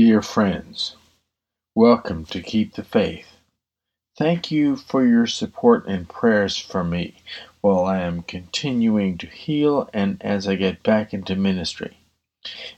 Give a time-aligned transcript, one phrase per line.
[0.00, 0.94] Dear friends,
[1.74, 3.38] welcome to Keep the Faith.
[4.16, 7.16] Thank you for your support and prayers for me
[7.62, 11.96] while I am continuing to heal and as I get back into ministry.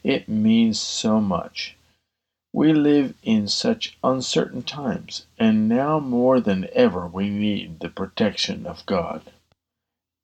[0.02, 1.76] It means so much.
[2.54, 8.64] We live in such uncertain times, and now more than ever we need the protection
[8.64, 9.30] of God.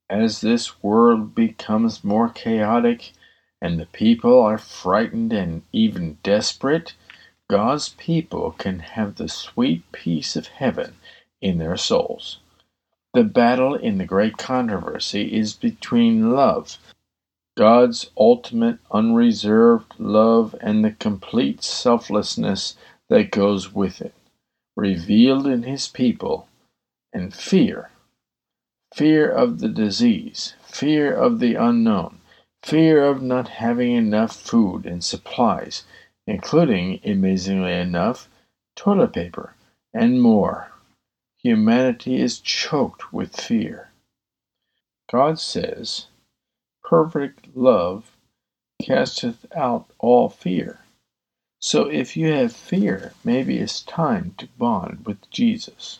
[0.09, 3.11] As this world becomes more chaotic,
[3.61, 6.93] and the people are frightened and even desperate,
[7.49, 10.95] God's people can have the sweet peace of heaven
[11.41, 12.39] in their souls.
[13.13, 16.77] The battle in the great controversy is between love,
[17.57, 22.75] God's ultimate unreserved love, and the complete selflessness
[23.09, 24.13] that goes with it,
[24.75, 26.47] revealed in His people,
[27.13, 27.89] and fear
[28.95, 32.16] fear of the disease, fear of the unknown
[32.63, 35.83] fear of not having enough food and supplies,
[36.25, 38.29] including, amazingly enough,
[38.75, 39.55] toilet paper
[39.93, 40.71] and more.
[41.43, 43.91] Humanity is choked with fear.
[45.11, 46.07] God says,
[46.83, 48.17] Perfect love
[48.81, 50.79] casteth out all fear.
[51.59, 55.99] So if you have fear, maybe it's time to bond with Jesus.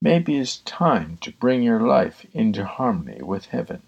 [0.00, 3.82] Maybe it's time to bring your life into harmony with heaven.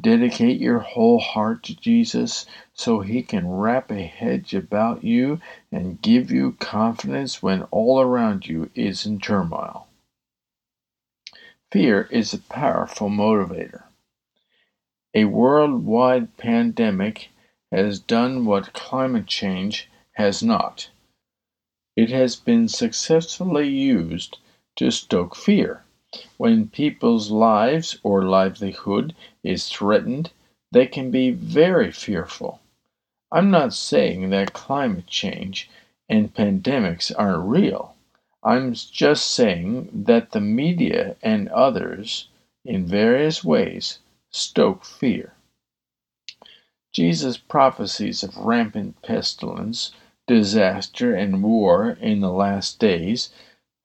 [0.00, 5.38] Dedicate your whole heart to Jesus so he can wrap a hedge about you
[5.70, 9.88] and give you confidence when all around you is in turmoil.
[11.70, 13.82] Fear is a powerful motivator.
[15.14, 17.28] A worldwide pandemic
[17.70, 20.88] has done what climate change has not.
[21.96, 24.38] It has been successfully used
[24.76, 25.84] to stoke fear.
[26.36, 30.30] When people's lives or livelihood is threatened,
[30.70, 32.60] they can be very fearful.
[33.30, 35.70] I'm not saying that climate change
[36.08, 37.94] and pandemics aren't real.
[38.42, 42.28] I'm just saying that the media and others,
[42.64, 44.00] in various ways,
[44.30, 45.34] stoke fear.
[46.92, 49.92] Jesus' prophecies of rampant pestilence,
[50.26, 53.30] disaster, and war in the last days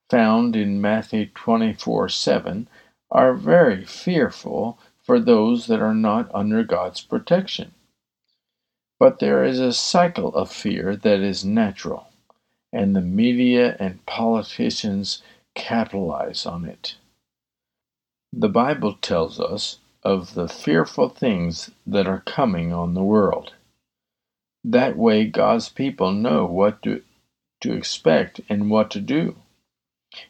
[0.10, 2.68] found in Matthew 24 7
[3.12, 7.74] are very fearful for those that are not under God's protection.
[9.00, 12.08] But there is a cycle of fear that is natural,
[12.74, 15.22] and the media and politicians
[15.56, 16.96] capitalize on it.
[18.34, 23.54] The Bible tells us of the fearful things that are coming on the world.
[24.64, 27.04] That way, God's people know what to,
[27.62, 29.38] to expect and what to do.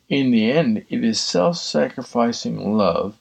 [0.10, 3.18] In the end, it is self sacrificing love,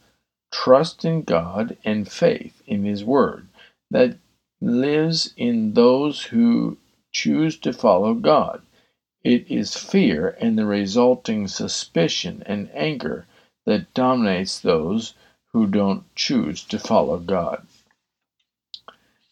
[0.51, 3.47] trust in God, and faith in His Word
[3.93, 4.19] that
[4.61, 6.77] lives in those who
[7.13, 8.63] choose to follow God.
[9.23, 13.27] It is fear and the resulting suspicion and anger
[13.65, 15.15] that dominates those
[15.53, 17.67] who don't choose to follow God.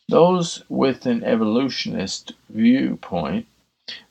[0.09, 3.47] Those with an evolutionist viewpoint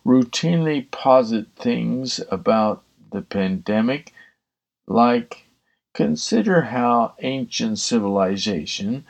[0.05, 2.82] routinely posit things about
[3.13, 4.11] the pandemic,
[4.87, 5.45] like
[5.93, 9.05] consider how ancient civilization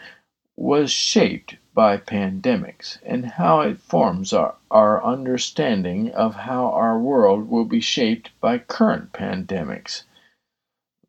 [0.56, 7.50] was shaped by pandemics and how it forms our, our understanding of how our world
[7.50, 10.04] will be shaped by current pandemics.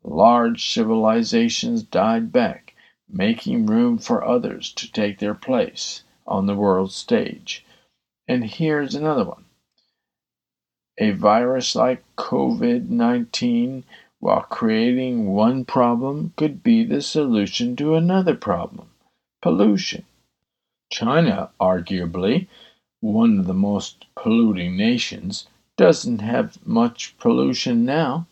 [0.03, 2.73] Large civilizations died back,
[3.07, 7.63] making room for others to take their place on the world stage.
[8.27, 9.44] And here's another one
[10.97, 13.83] a virus like COVID 19,
[14.19, 18.89] while creating one problem, could be the solution to another problem
[19.41, 20.03] pollution.
[20.89, 22.47] China, arguably
[23.01, 25.47] one of the most polluting nations,
[25.77, 28.25] doesn't have much pollution now.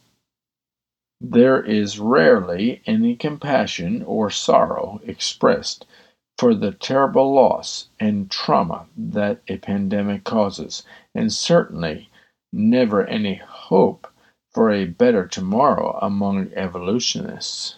[1.22, 5.86] There is rarely any compassion or sorrow expressed
[6.38, 10.84] for the terrible loss and trauma that a pandemic causes,
[11.14, 12.10] and certainly
[12.54, 14.08] never any hope
[14.52, 17.76] for a better tomorrow among evolutionists.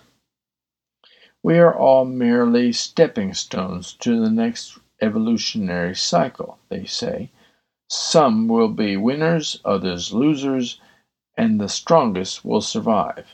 [1.41, 7.31] We are all merely stepping stones to the next evolutionary cycle, they say.
[7.89, 10.81] Some will be winners, others losers,
[11.37, 13.27] and the strongest will survive.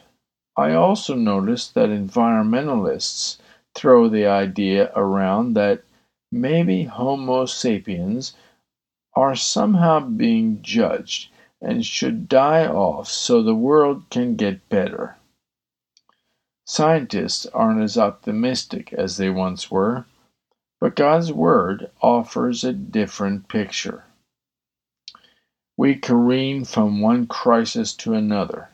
[0.56, 3.38] I also notice that environmentalists
[3.74, 5.84] throw the idea around that
[6.32, 8.36] maybe Homo sapiens
[9.16, 11.31] are somehow being judged
[11.62, 15.18] and should die off so the world can get better.
[16.66, 20.06] Scientists aren't as optimistic as they once were,
[20.80, 24.06] but God's Word offers a different picture.
[25.78, 28.70] We careen from one crisis to another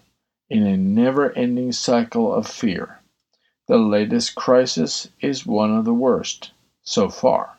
[0.49, 3.01] in a never ending cycle of fear.
[3.67, 6.51] The latest crisis is one of the worst
[6.83, 7.56] so far.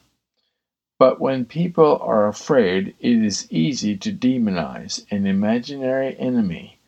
[0.98, 6.78] But when people are afraid, it is easy to demonize an imaginary enemy,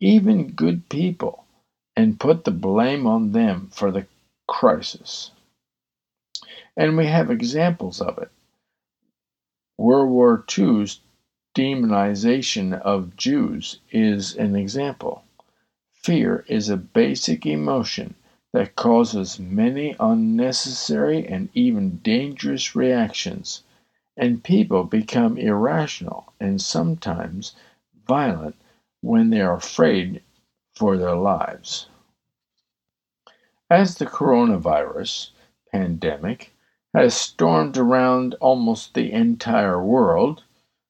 [0.00, 1.44] even good people,
[1.94, 4.06] and put the blame on them for the
[4.48, 5.30] crisis.
[6.76, 8.30] And we have examples of it.
[9.78, 11.00] World War II's
[11.56, 15.22] demonization of Jews is an example.
[15.92, 18.16] Fear is a basic emotion
[18.54, 23.64] that causes many unnecessary and even dangerous reactions,
[24.16, 27.56] and people become irrational and sometimes
[28.06, 28.54] violent
[29.00, 30.22] when they are afraid
[30.72, 31.88] for their lives.
[33.68, 35.30] As the coronavirus
[35.72, 36.52] pandemic
[36.94, 40.44] has stormed around almost the entire world,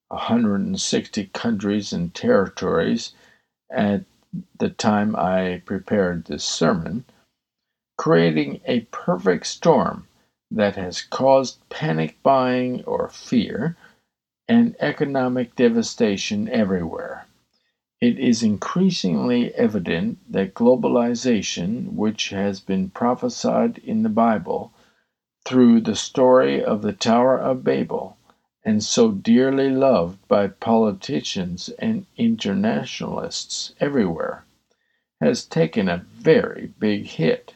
[0.09, 3.15] 160 countries and territories
[3.71, 4.05] at
[4.59, 7.07] the time I prepared this sermon,
[7.97, 10.07] creating a perfect storm
[10.51, 13.77] that has caused panic buying or fear
[14.49, 17.27] and economic devastation everywhere.
[18.01, 24.73] It is increasingly evident that globalization, which has been prophesied in the Bible
[25.47, 28.19] through the story of the Tower of Babel,
[28.65, 34.45] and so dearly loved by politicians and internationalists everywhere,
[35.21, 37.55] has taken a very big hit.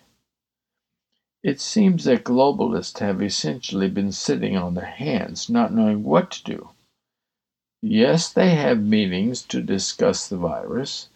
[1.42, 6.44] It seems that globalists have essentially been sitting on their hands, not knowing what to
[6.44, 6.70] do.
[7.80, 11.08] Yes, they have meetings to discuss the virus.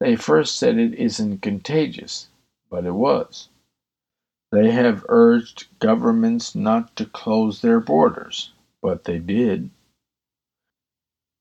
[0.00, 2.28] They first said it isn't contagious,
[2.70, 3.48] but it was.
[4.52, 8.52] They have urged governments not to close their borders,
[8.82, 9.70] but they did.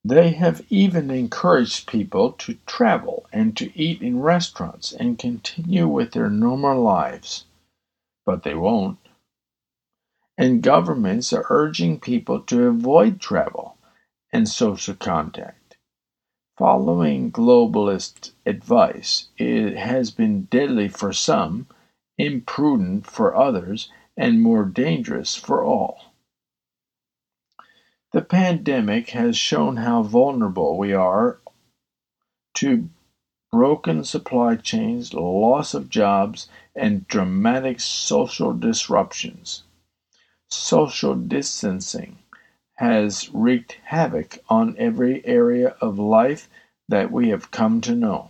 [0.06, 6.14] They have even encouraged people to travel and to eat in restaurants and continue with
[6.14, 7.46] their normal lives,
[8.30, 9.00] but they won't.
[10.38, 13.76] And governments are urging people to avoid travel
[14.32, 15.78] and social contact.
[16.56, 21.66] Following globalist advice it has been deadly for some,
[22.20, 26.14] imprudent for others, and more dangerous for all.
[28.14, 31.40] The pandemic has shown how vulnerable we are
[32.58, 32.92] to
[33.52, 39.64] broken supply chains, loss of jobs, and dramatic social disruptions.
[40.50, 42.18] Social distancing
[42.76, 46.50] has wreaked havoc on every area of life
[46.88, 48.30] that we have come to know.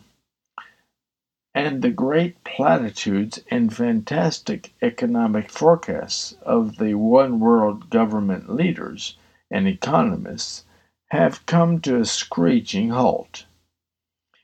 [1.54, 9.18] And the great platitudes and fantastic economic forecasts of the one world government leaders
[9.51, 10.63] and economists
[11.12, 13.46] have come to a screeching halt.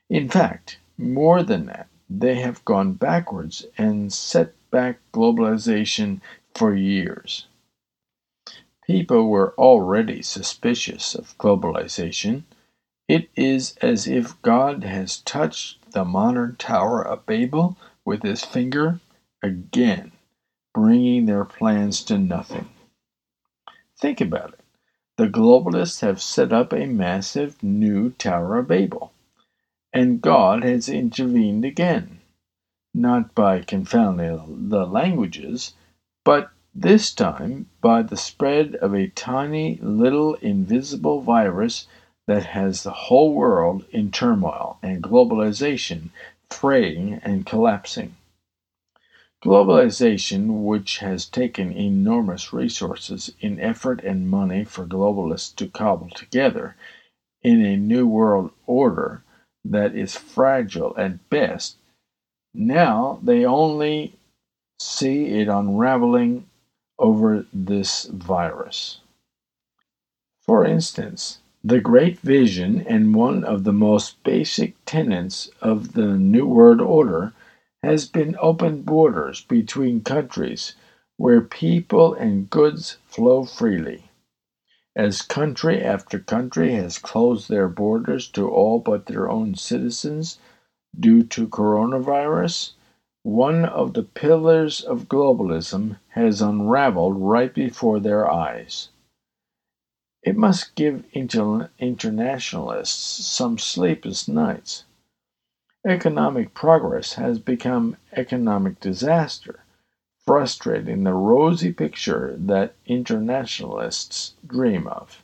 [0.08, 6.20] In fact, more than that, they have gone backwards and set back globalization
[6.54, 7.46] for years.
[8.86, 12.44] People were already suspicious of globalization.
[13.08, 19.00] It is as if God has touched the modern Tower of Babel with his finger
[19.42, 20.12] again,
[20.72, 22.68] bringing their plans to nothing.
[23.98, 24.60] Think about it.
[25.16, 29.12] The globalists have set up a massive new Tower of Babel,
[29.96, 32.20] and God has intervened again,
[32.92, 35.72] not by confounding the languages,
[36.22, 41.88] but this time by the spread of a tiny little invisible virus
[42.26, 46.10] that has the whole world in turmoil and globalization
[46.50, 48.16] fraying and collapsing.
[49.42, 56.76] Globalization, which has taken enormous resources in effort and money for globalists to cobble together
[57.42, 59.22] in a new world order
[59.70, 61.76] that is fragile at best,
[62.54, 64.14] now they only
[64.78, 66.46] see it unraveling
[66.98, 69.00] over this virus.
[70.40, 76.46] For instance, the Great Vision and one of the most basic tenets of the New
[76.46, 77.32] World Order
[77.82, 80.74] has been open borders between countries
[81.16, 84.05] where people and goods flow freely.
[84.96, 90.38] As country after country has closed their borders to all but their own citizens
[90.98, 92.72] due to coronavirus,
[93.22, 98.88] one of the pillars of globalism has unraveled right before their eyes.
[100.22, 104.84] It must give inter- internationalists some sleepless nights.
[105.86, 109.60] Economic progress has become economic disaster,
[110.26, 115.22] frustrating the rosy picture that internationalists dream of.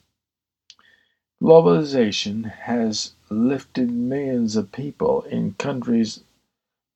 [1.43, 6.21] Globalization has lifted millions of people in countries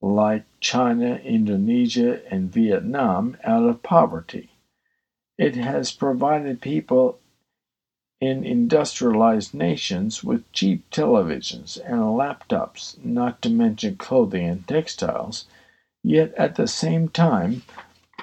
[0.00, 4.50] like China, Indonesia, and Vietnam out of poverty.
[5.36, 7.18] It has provided people
[8.20, 15.46] in industrialized nations with cheap televisions and laptops, not to mention clothing and textiles,
[16.04, 17.62] yet at the same time,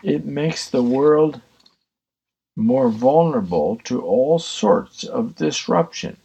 [0.03, 1.41] it makes the world
[2.55, 6.17] more vulnerable to all sorts of disruption,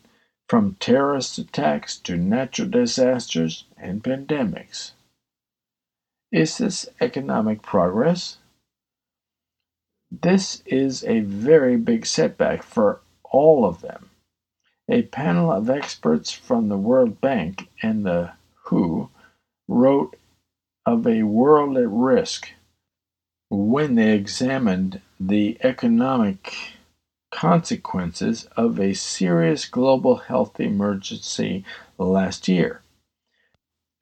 [0.49, 4.93] from terrorist attacks to natural disasters and pandemics.
[6.33, 8.39] Is this economic progress?
[10.11, 14.11] This is a very big setback for all of them.
[14.89, 18.33] A panel of experts from the World Bank and the
[18.65, 19.11] WHO
[19.69, 20.17] wrote
[20.87, 22.53] of a world at risk
[23.51, 26.55] when they examined the economic
[27.31, 31.65] consequences of a serious global health emergency
[31.99, 32.83] last year.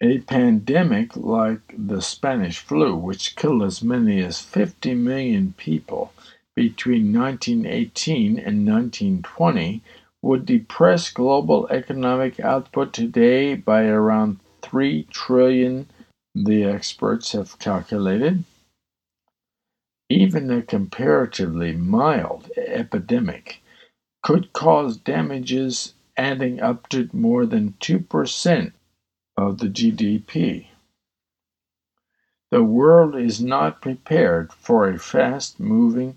[0.00, 6.12] A pandemic like the Spanish flu, which killed as many as 50 million people
[6.54, 9.82] between 1918 and 1920
[10.22, 15.86] would depress global economic output today by around 3 trillion
[16.34, 18.44] the experts have calculated
[20.08, 23.60] even a comparatively mild epidemic
[24.22, 28.72] could cause damages adding up to more than 2%
[29.36, 30.66] of the GDP.
[32.50, 36.16] The world is not prepared for a fast moving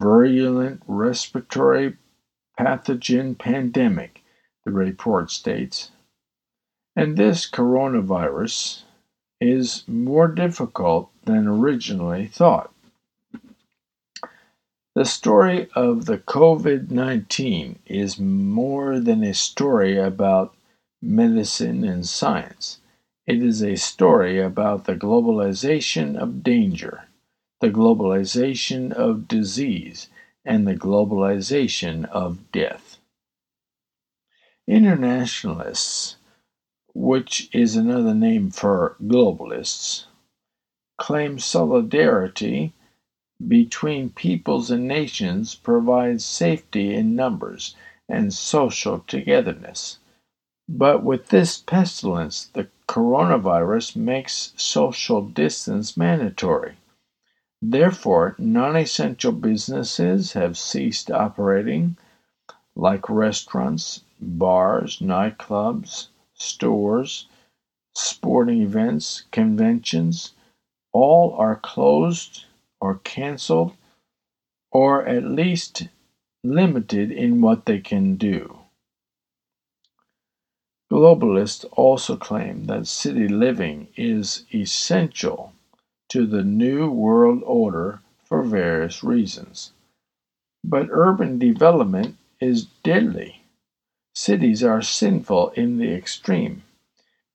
[0.00, 1.96] virulent respiratory
[2.58, 4.22] pathogen pandemic,
[4.64, 5.90] the report states.
[6.96, 8.82] And this coronavirus
[9.40, 12.72] is more difficult than originally thought.
[14.98, 20.56] The story of the COVID 19 is more than a story about
[21.00, 22.80] medicine and science.
[23.24, 27.04] It is a story about the globalization of danger
[27.60, 30.08] the globalization of disease,
[30.44, 32.98] and the globalization of death.
[34.66, 36.16] Internationalists,
[36.92, 40.06] which is another name for globalists,
[40.96, 42.74] claim solidarity
[43.46, 47.76] between peoples and nations provides safety in numbers
[48.08, 49.98] and social togetherness.
[50.68, 56.76] But with this pestilence, the coronavirus makes social distance mandatory.
[57.62, 61.96] Therefore, non-essential businesses have ceased operating,
[62.74, 67.26] like restaurants, bars, nightclubs, stores,
[67.94, 70.34] sporting events, conventions.
[70.92, 72.44] All are closed
[72.80, 73.74] or canceled,
[74.70, 75.88] or at least
[76.44, 78.58] limited in what they can do.
[80.90, 85.52] Globalists also claim that city living is essential
[86.08, 89.72] to the New World Order for various reasons.
[90.64, 93.42] But urban development is deadly.
[94.14, 96.62] Cities are sinful in the extreme,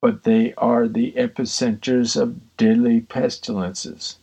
[0.02, 4.18] but they are the epicenters of deadly pestilences.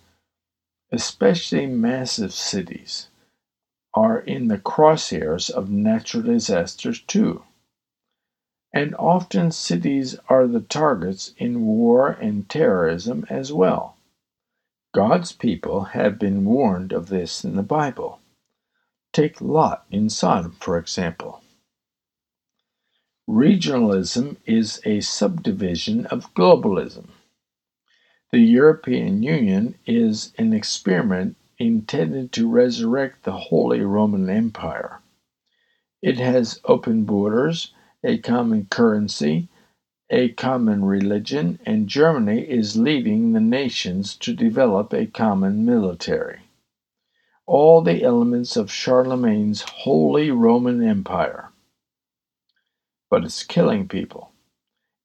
[0.93, 3.09] Especially massive cities
[3.95, 7.45] are in the crosshairs of natural disasters too.
[8.73, 13.97] And often cities are the targets in war and terrorism as well.
[14.93, 18.21] God's people have been warned of this in the Bible.
[19.13, 21.43] Take Lot in Sodom, for example.
[23.29, 27.11] Regionalism is a subdivision of globalism.
[28.33, 35.01] The European Union is an experiment intended to resurrect the Holy Roman Empire.
[36.01, 37.73] It has open borders,
[38.05, 39.49] a common currency,
[40.11, 46.43] a common religion, and Germany is leading the nations to develop a common military.
[47.47, 51.51] All the elements of Charlemagne's Holy Roman Empire.
[53.11, 54.30] But it's killing people.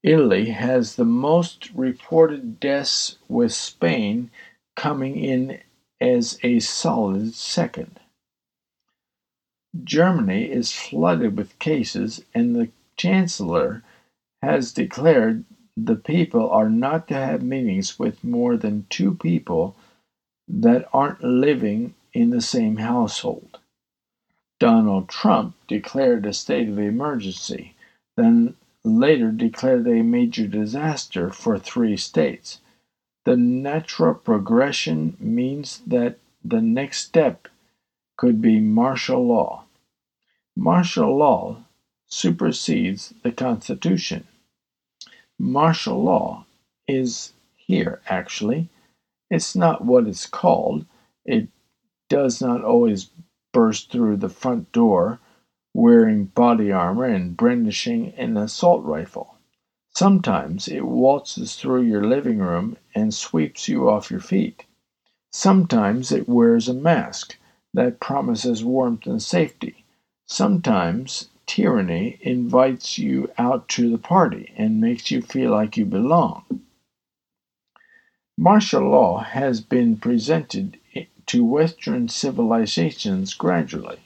[0.05, 4.29] Italy has the most reported deaths, with Spain
[4.75, 5.59] coming in
[5.99, 7.99] as a solid second.
[9.83, 13.81] Germany is flooded with cases, and the Chancellor
[14.43, 15.43] has declared
[15.75, 19.75] the people are not to have meetings with more than two people
[20.47, 23.57] that aren't living in the same household.
[24.59, 27.73] Donald Trump declared a state of emergency,
[28.15, 32.61] then later declared a major disaster for three states.
[33.25, 37.47] The natural progression means that the next step
[38.17, 39.63] could be martial law.
[40.55, 41.63] Martial law
[42.05, 44.27] supersedes the Constitution.
[45.39, 46.45] Martial law
[46.87, 48.69] is here, actually.
[49.31, 50.85] It's not what it's called.
[51.25, 51.49] It
[52.07, 53.09] does not always
[53.51, 55.19] burst through the front door
[55.75, 59.35] wearing body armor and brandishing an assault rifle.
[59.93, 64.63] Sometimes it waltzes through your living room and sweeps you off your feet.
[65.33, 67.37] Sometimes it wears a mask
[67.73, 69.83] that promises warmth and safety.
[70.25, 76.45] Sometimes tyranny invites you out to the party and makes you feel like you belong.
[78.37, 80.77] Martial law has been presented
[81.25, 83.99] to Western civilizations gradually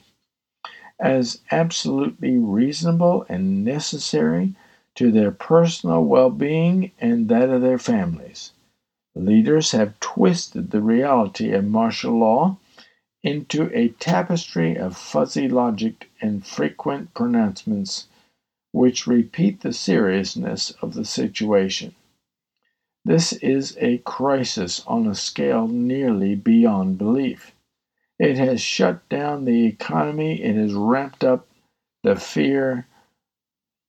[1.00, 4.54] as absolutely reasonable and necessary
[4.94, 8.52] to their personal well being and that of their families.
[9.14, 12.56] Leaders have twisted the reality of martial law
[13.22, 18.06] into a tapestry of fuzzy logic and frequent pronouncements
[18.72, 21.94] which repeat the seriousness of the situation.
[23.04, 27.52] This is a crisis on a scale nearly beyond belief.
[28.20, 31.48] It has shut down the economy, it has ramped up
[32.02, 32.86] the fear.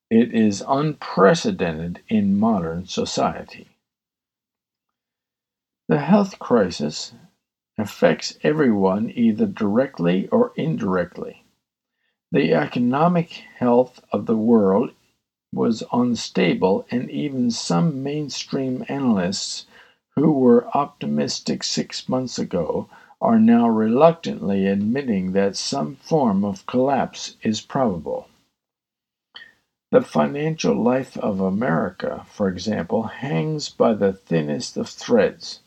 [0.10, 3.68] It is unprecedented in modern society.
[5.90, 7.14] The health crisis
[7.78, 11.44] affects everyone either directly or indirectly.
[12.32, 14.94] The economic health of the world
[15.52, 19.66] was unstable, and even some mainstream analysts
[20.16, 22.90] who were optimistic six months ago
[23.22, 28.28] are now reluctantly admitting that some form of collapse is probable.
[29.92, 35.60] The financial life of America, for example, hangs by the thinnest of threads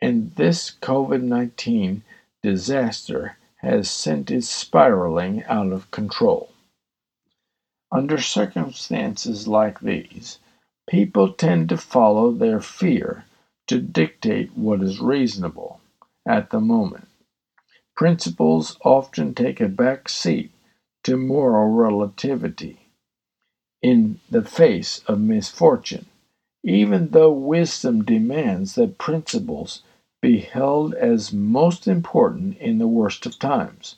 [0.00, 2.02] and this COVID 19
[2.42, 6.50] disaster has sent it spiraling out of control.
[7.90, 10.38] Under circumstances like these,
[10.88, 13.24] people tend to follow their fear
[13.66, 15.77] to dictate what is reasonable
[16.28, 17.08] at the moment.
[17.96, 20.52] Principles often take a back seat
[21.02, 22.90] to moral relativity
[23.82, 26.06] in the face of misfortune,
[26.62, 29.82] even though wisdom demands that principles
[30.20, 33.96] be held as most important in the worst of times.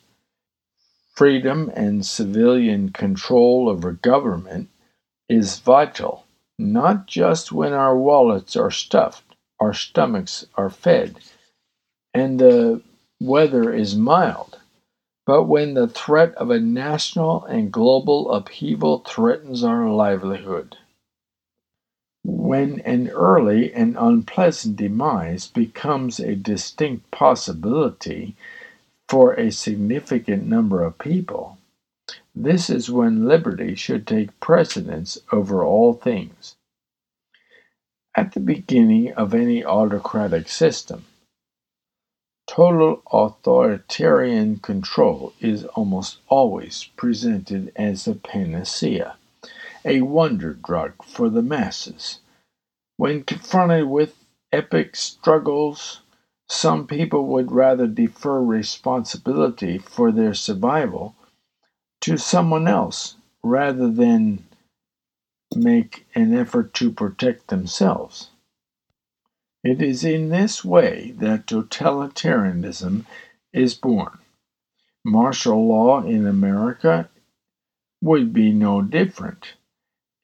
[1.14, 4.69] Freedom and civilian control over government
[5.29, 6.25] is vital,
[6.59, 9.25] not just when our wallets are stuffed,
[9.59, 11.19] our stomachs are fed,
[12.14, 12.83] and the
[13.20, 14.59] weather is mild,
[15.27, 20.77] but when the threat of a national and global upheaval threatens our livelihood.
[22.25, 28.37] When an early and unpleasant demise becomes a distinct possibility
[29.09, 31.59] for a significant number of people,
[32.35, 36.57] this is when liberty should take precedence over all things.
[38.16, 41.05] At the beginning of any autocratic system,
[42.51, 49.17] total authoritarian control is almost always presented as a panacea
[49.85, 52.19] a wonder drug for the masses.
[52.97, 54.17] When confronted with
[54.53, 56.01] epic struggles,
[56.49, 61.15] some people would rather defer responsibility for their survival
[62.01, 64.45] to someone else rather than
[65.55, 68.30] make an effort to protect themselves.
[69.64, 73.07] It is in this way that totalitarianism
[73.53, 74.18] is born.
[75.05, 77.11] Martial law in America
[78.03, 79.55] would be no different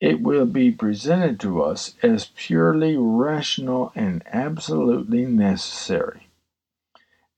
[0.01, 6.29] it will be presented to us as purely rational and absolutely necessary,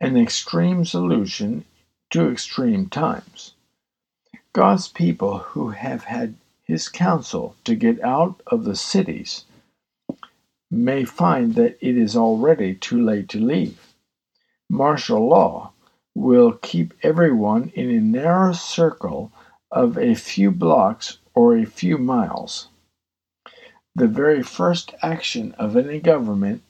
[0.01, 1.65] an extreme solution
[2.11, 3.55] to extreme times.
[4.53, 6.35] God's people who have had
[6.65, 9.45] His counsel to get out of the cities
[10.71, 13.95] may find that it is already too late to leave.
[14.69, 15.73] Martial law
[16.15, 19.33] will keep everyone in a narrow circle
[19.71, 22.69] of a few blocks or a few miles.
[23.95, 26.63] The very first action of any government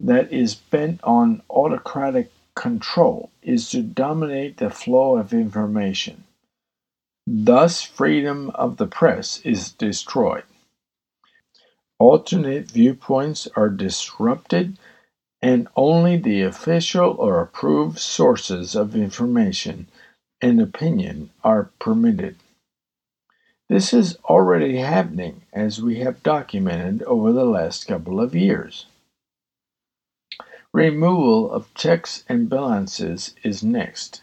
[0.00, 6.24] that is bent on autocratic control is to dominate the flow of information.
[7.26, 10.44] Thus, freedom of the press is destroyed.
[12.00, 14.78] Alternate viewpoints are disrupted,
[15.42, 19.86] and only the official or approved sources of information
[20.40, 22.36] and opinion are permitted.
[23.68, 28.86] This is already happening as we have documented over the last couple of years.
[30.72, 34.22] Removal of checks and balances is next.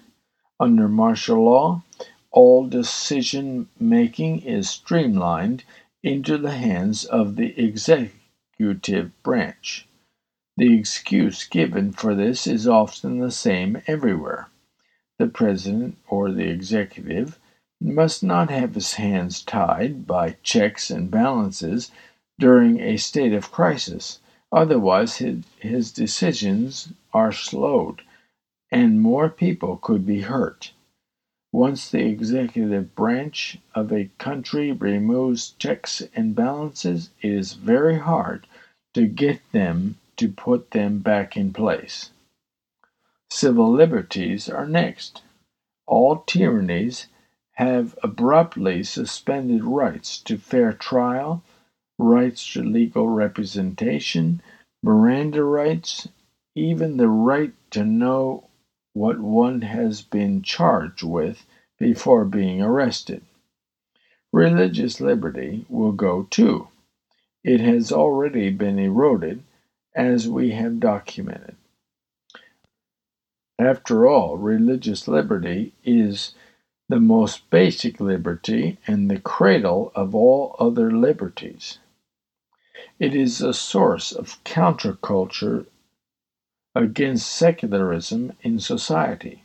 [0.59, 1.83] Under martial law,
[2.31, 5.63] all decision making is streamlined
[6.07, 9.87] into the hands of the executive branch.
[10.55, 14.47] The excuse given for this is often the same everywhere.
[15.19, 17.37] The president or the executive
[17.81, 21.91] must not have his hands tied by checks and balances
[22.39, 24.19] during a state of crisis,
[24.51, 28.01] otherwise, his, his decisions are slowed
[28.71, 30.71] and more people could be hurt.
[31.57, 38.45] Once the executive branch of a country removes checks and balances, it is very hard
[38.93, 42.11] to get them to put them back in place.
[43.31, 45.23] Civil liberties are next.
[45.87, 47.07] All tyrannies
[47.53, 51.41] have abruptly suspended rights to fair trial,
[51.97, 54.43] rights to legal representation,
[54.83, 56.07] Miranda rights,
[56.53, 58.46] even the right to know
[58.97, 61.45] what one has been charged with
[61.77, 63.23] before being arrested.
[64.33, 66.67] Religious liberty will go too.
[67.43, 69.43] It has already been eroded,
[69.95, 71.55] as we have documented.
[73.59, 76.33] After all, religious liberty is
[76.89, 81.77] the most basic liberty and the cradle of all other liberties.
[82.99, 85.67] It is a source of counterculture
[86.77, 89.43] against secularism in society.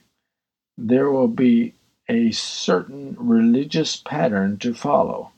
[0.77, 1.73] There will be
[2.07, 5.33] a certain religious pattern to follow,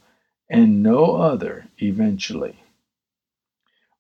[0.51, 2.59] and no other eventually.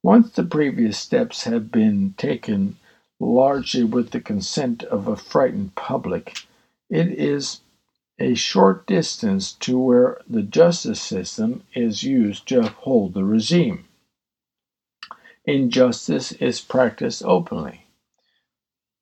[0.02, 2.76] Once the previous steps have been taken
[3.20, 6.38] largely with the consent of a frightened public,
[6.90, 7.60] it is
[8.18, 13.84] a short distance to where the justice system is used to uphold the regime.
[15.44, 17.83] Injustice is practiced openly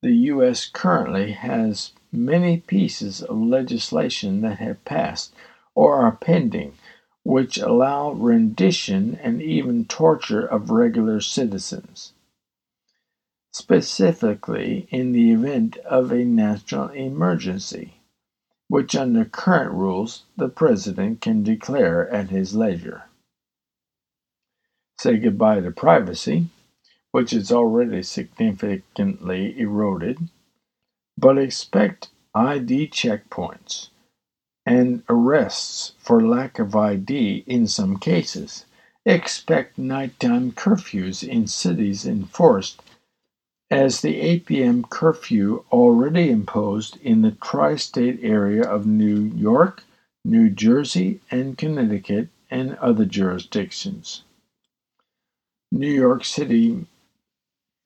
[0.03, 0.65] the U.S.
[0.65, 5.33] currently has many pieces of legislation that have passed
[5.75, 6.73] or are pending
[7.23, 12.11] which allow rendition and even torture of regular citizens.
[13.53, 17.93] Specifically, in the event of a national emergency,
[18.67, 23.03] which under current rules the President can declare at his leisure.
[24.99, 26.49] Say goodbye to privacy
[27.13, 30.17] which is already significantly eroded,
[31.15, 33.89] but expect ID checkpoints
[34.65, 38.65] and arrests for lack of ID in some cases.
[39.05, 42.81] Expect nighttime curfews in cities enforced
[43.69, 44.83] as the 8 p.m.
[44.83, 49.83] curfew already imposed in the tri state area of New York,
[50.25, 54.23] New Jersey, and Connecticut, and other jurisdictions.
[55.71, 56.87] New York City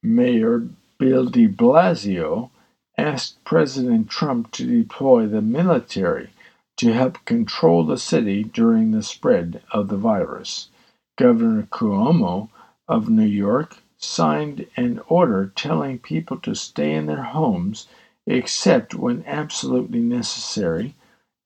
[0.04, 2.52] Mayor Bill de Blasio
[3.00, 6.30] asked President Trump to deploy the military
[6.78, 10.70] to help control the city during the spread of the virus.
[11.18, 12.50] Governor Cuomo
[12.88, 17.88] of New York signed an order telling people to stay in their homes
[18.28, 20.94] except when absolutely necessary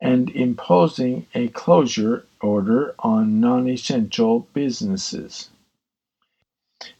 [0.01, 5.49] and imposing a closure order on non essential businesses.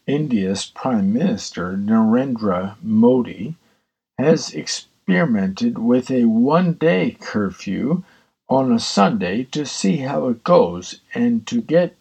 [0.06, 3.56] India's Prime Minister Narendra Modi
[4.18, 8.04] has experimented with a one day curfew
[8.48, 11.96] on a Sunday to see how it goes and to get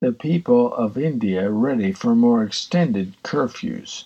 [0.00, 4.04] the people of India ready for more extended curfews.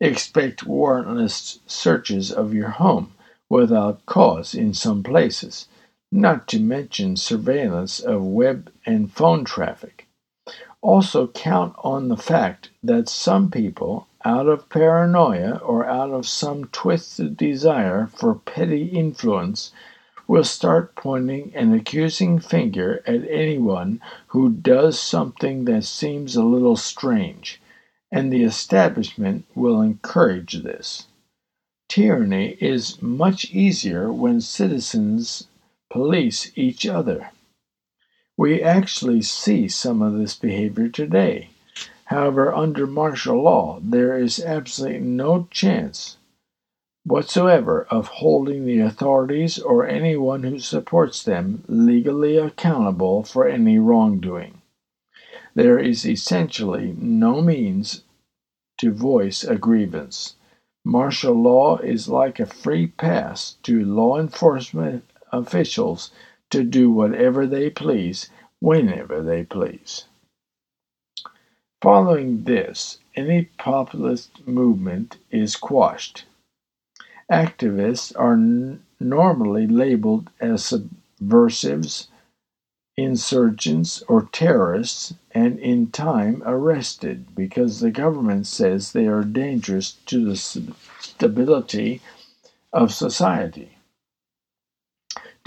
[0.00, 3.12] Expect warrantless searches of your home
[3.50, 5.66] without cause in some places,
[6.12, 9.97] not to mention surveillance of web and phone traffic.
[10.80, 16.66] Also, count on the fact that some people, out of paranoia or out of some
[16.66, 19.72] twisted desire for petty influence,
[20.28, 26.76] will start pointing an accusing finger at anyone who does something that seems a little
[26.76, 27.60] strange,
[28.12, 31.06] and the establishment will encourage this.
[31.88, 35.48] Tyranny is much easier when citizens
[35.90, 37.30] police each other.
[38.38, 41.50] We actually see some of this behavior today.
[42.04, 46.18] However, under martial law, there is absolutely no chance
[47.04, 54.62] whatsoever of holding the authorities or anyone who supports them legally accountable for any wrongdoing.
[55.54, 58.04] There is essentially no means
[58.78, 60.36] to voice a grievance.
[60.84, 66.12] Martial law is like a free pass to law enforcement officials
[66.50, 68.30] to do whatever they please,
[68.60, 70.04] whenever they please.
[71.82, 76.24] Following this, any populist movement is quashed.
[77.30, 82.08] Activists are n- normally labeled as subversives,
[82.96, 90.24] insurgents, or terrorists, and in time arrested because the government says they are dangerous to
[90.24, 92.02] the stability
[92.72, 93.77] of society.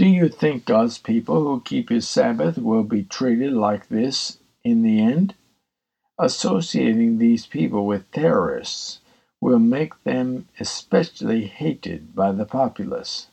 [0.02, 4.82] Do you think God's people who keep His Sabbath will be treated like this in
[4.82, 5.36] the end?
[6.18, 9.02] Associating these people with terrorists
[9.40, 13.28] will make them especially hated by the populace.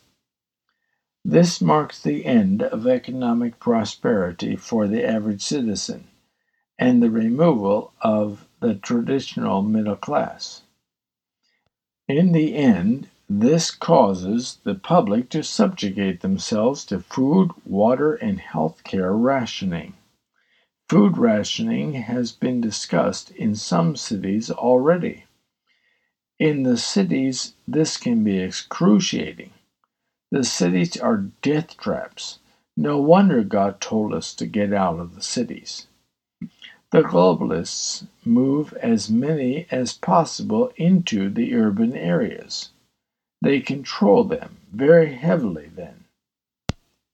[1.25, 6.09] This marks the end of economic prosperity for the average citizen
[6.79, 10.65] and the removal of the traditional middle class.
[12.07, 18.83] In the end, this causes the public to subjugate themselves to food, water, and health
[18.85, 19.93] care rationing.
[20.89, 25.25] Food rationing has been discussed in some cities already.
[26.39, 29.51] In the cities, this can be excruciating.
[30.31, 32.39] The cities are death traps.
[32.79, 35.87] No wonder God told us to get out of the cities.
[36.93, 42.71] The globalists move as many as possible into the urban areas.
[43.41, 46.05] They control them very heavily then.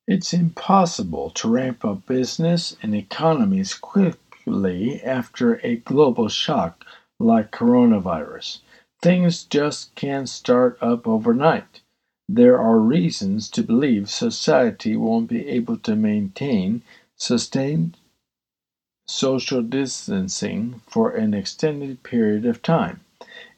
[0.07, 6.85] It's impossible to ramp up business and economies quickly after a global shock
[7.19, 8.61] like coronavirus.
[9.03, 11.81] Things just can't start up overnight.
[12.29, 16.83] There are reasons to believe society won't be able to maintain
[17.17, 17.97] sustained
[19.07, 23.01] social distancing for an extended period of time.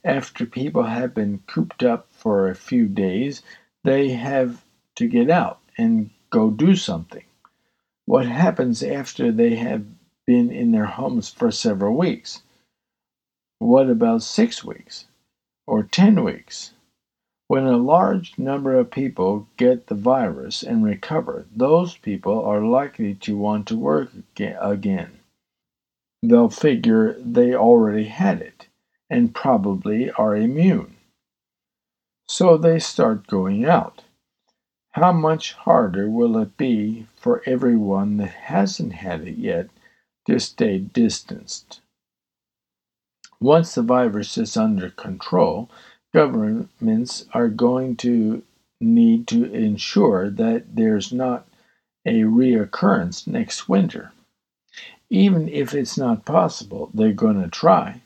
[0.05, 3.42] After people have been cooped up for a few days,
[3.84, 4.64] they have
[4.96, 7.24] to get out and go do something.
[8.06, 9.86] What happens after they have
[10.26, 12.42] been in their homes for several weeks?
[13.60, 15.06] What about six weeks?
[15.66, 16.72] or 10 weeks.
[17.48, 23.14] When a large number of people get the virus and recover, those people are likely
[23.14, 25.18] to want to work again.
[26.22, 28.68] They'll figure they already had it
[29.08, 30.95] and probably are immune.
[32.28, 34.02] So they start going out.
[34.92, 39.68] How much harder will it be for everyone that hasn't had it yet
[40.26, 41.80] to stay distanced?
[43.38, 45.70] Once the virus is under control,
[46.14, 48.42] governments are going to
[48.80, 51.46] need to ensure that there's not
[52.06, 54.12] a reoccurrence next winter.
[55.10, 58.00] Even if it's not possible, they're going to try.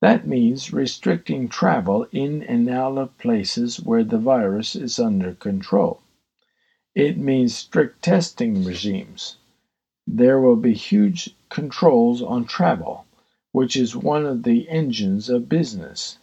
[0.00, 6.00] That means restricting travel in and out of places where the virus is under control.
[6.94, 9.36] It means strict testing regimes.
[10.06, 13.06] There will be huge controls on travel
[13.52, 16.18] which is one of the engines of business.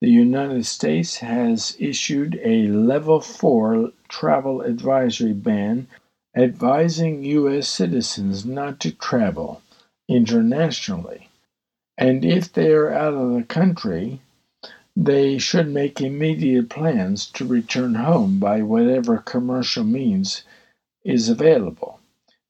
[0.00, 5.88] The United States has issued a Level 4 travel advisory ban
[6.36, 7.68] advising U.S.
[7.68, 9.62] citizens not to travel
[10.08, 11.29] internationally.
[11.98, 14.20] And if they are out of the country,
[14.96, 20.42] they should make immediate plans to return home by whatever commercial means
[21.04, 22.00] is available.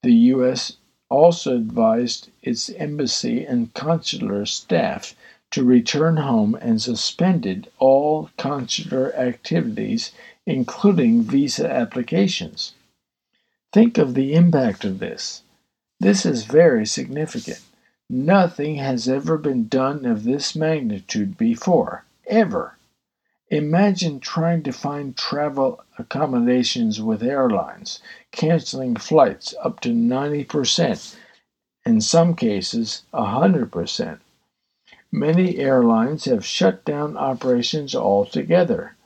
[0.03, 0.77] The U.S
[1.11, 5.15] also advised its embassy and consular staff
[5.51, 10.13] to return home and suspended all consular activities,
[10.47, 12.75] including visa applications.
[13.73, 15.43] Think of the impact of this.
[15.99, 17.61] This is very significant.
[18.13, 22.77] Nothing has ever been done of this magnitude before, ever.
[23.51, 31.15] Imagine trying to find travel accommodations with airlines, canceling flights up to 90%,
[31.87, 34.19] in some cases 100%.
[35.13, 38.97] Many airlines have shut down operations altogether.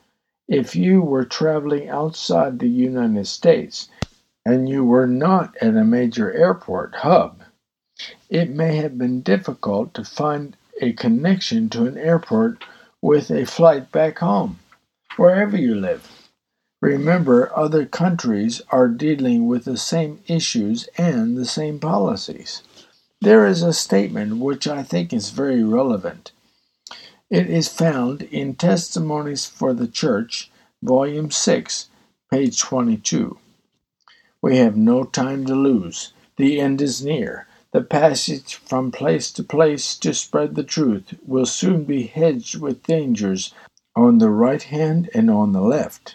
[0.49, 3.91] If you were traveling outside the United States
[4.47, 7.43] and you were not at a major airport hub,
[8.29, 12.65] it may have been difficult to find a connection to an airport
[13.01, 14.59] with a flight back home,
[15.17, 16.29] wherever you live.
[16.81, 22.63] Remember, other countries are dealing with the same issues and the same policies.
[23.21, 26.33] There is a statement which I think is very relevant.
[27.31, 30.51] It is found in Testimonies for the Church,
[30.83, 31.89] Volume 6,
[32.31, 33.39] page 22.
[34.43, 36.13] We have no time to lose.
[36.37, 37.47] The end is near.
[37.75, 42.85] The passage from place to place to spread the truth will soon be hedged with
[42.85, 43.53] dangers
[43.97, 46.15] on the right hand and on the left.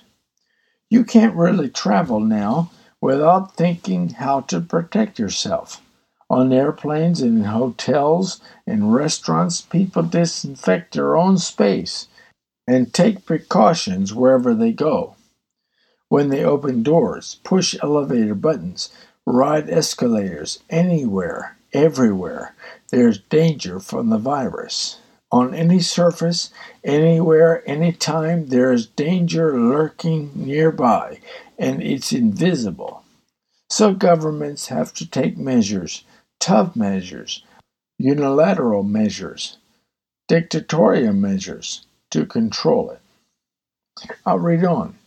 [0.90, 5.82] You can't really travel now without thinking how to protect yourself.
[6.30, 12.08] On airplanes and in hotels and restaurants, people disinfect their own space
[12.70, 15.16] and take precautions wherever they go.
[16.08, 18.90] When they open doors, push elevator buttons,
[19.30, 22.56] ride escalators, anywhere, everywhere,
[22.90, 25.00] there's danger from the virus.
[25.32, 26.50] On any surface,
[26.84, 31.20] anywhere, anytime, there is danger lurking nearby,
[31.60, 33.04] and it's invisible.
[33.70, 36.04] So governments have to take measures
[36.40, 37.44] tough measures,
[37.98, 39.58] unilateral measures,
[40.30, 43.02] dictatorial measures to control it.
[44.26, 44.98] I'll read on.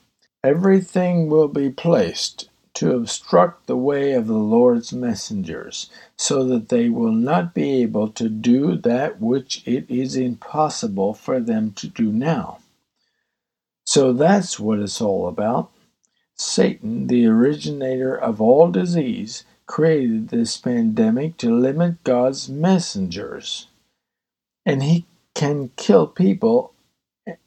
[0.44, 6.88] Everything will be placed to obstruct the way of the Lord's messengers, so that they
[6.88, 12.12] will not be able to do that which it is impossible for them to do
[12.12, 12.58] now.
[13.84, 15.70] So that's what it's all about.
[16.34, 23.68] Satan, the originator of all disease, created this pandemic to limit God's messengers.
[24.64, 26.72] And he can kill people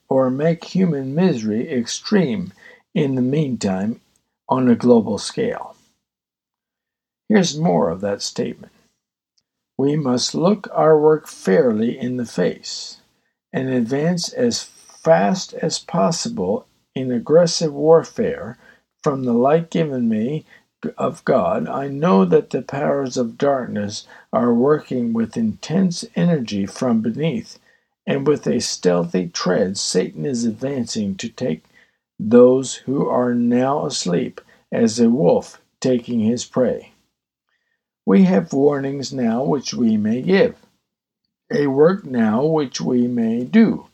[0.08, 2.54] or make human misery extreme
[2.94, 4.02] in the meantime
[4.48, 5.76] on a global scale.
[7.30, 8.72] Here's more of that statement.
[9.78, 12.98] We must look our work fairly in the face
[13.52, 18.58] and advance as fast as possible in aggressive warfare
[19.04, 20.46] from the light given me
[20.98, 27.02] of God, I know that the powers of darkness are working with intense energy from
[27.02, 27.60] beneath,
[28.06, 31.64] and with a stealthy tread, Satan is advancing to take
[32.20, 36.94] those who are now asleep as a wolf taking his prey.
[38.06, 40.56] We have warnings now which we may give,
[41.52, 43.88] a work now which we may do,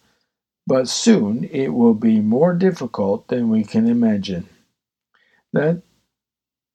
[0.68, 4.48] but soon it will be more difficult than we can imagine.
[5.54, 5.82] That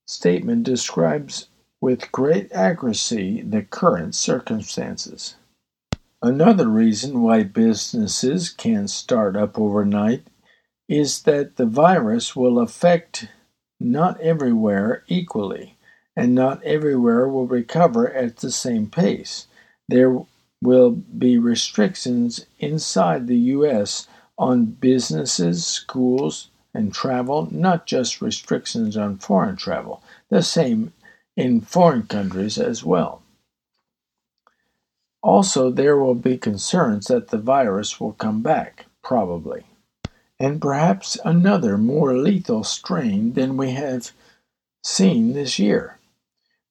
[0.06, 1.48] statement describes
[1.80, 5.36] with great accuracy the current circumstances.
[6.22, 10.26] Another reason why businesses can start up overnight
[10.88, 13.28] is that the virus will affect
[13.80, 15.76] not everywhere equally,
[16.16, 19.46] and not everywhere will recover at the same pace.
[19.88, 20.18] There
[20.62, 24.06] will be restrictions inside the U.S.
[24.38, 30.92] on businesses, schools, and travel, not just restrictions on foreign travel, the same
[31.36, 33.22] in foreign countries as well.
[35.22, 39.64] Also, there will be concerns that the virus will come back, probably,
[40.38, 44.12] and perhaps another more lethal strain than we have
[44.82, 45.98] seen this year.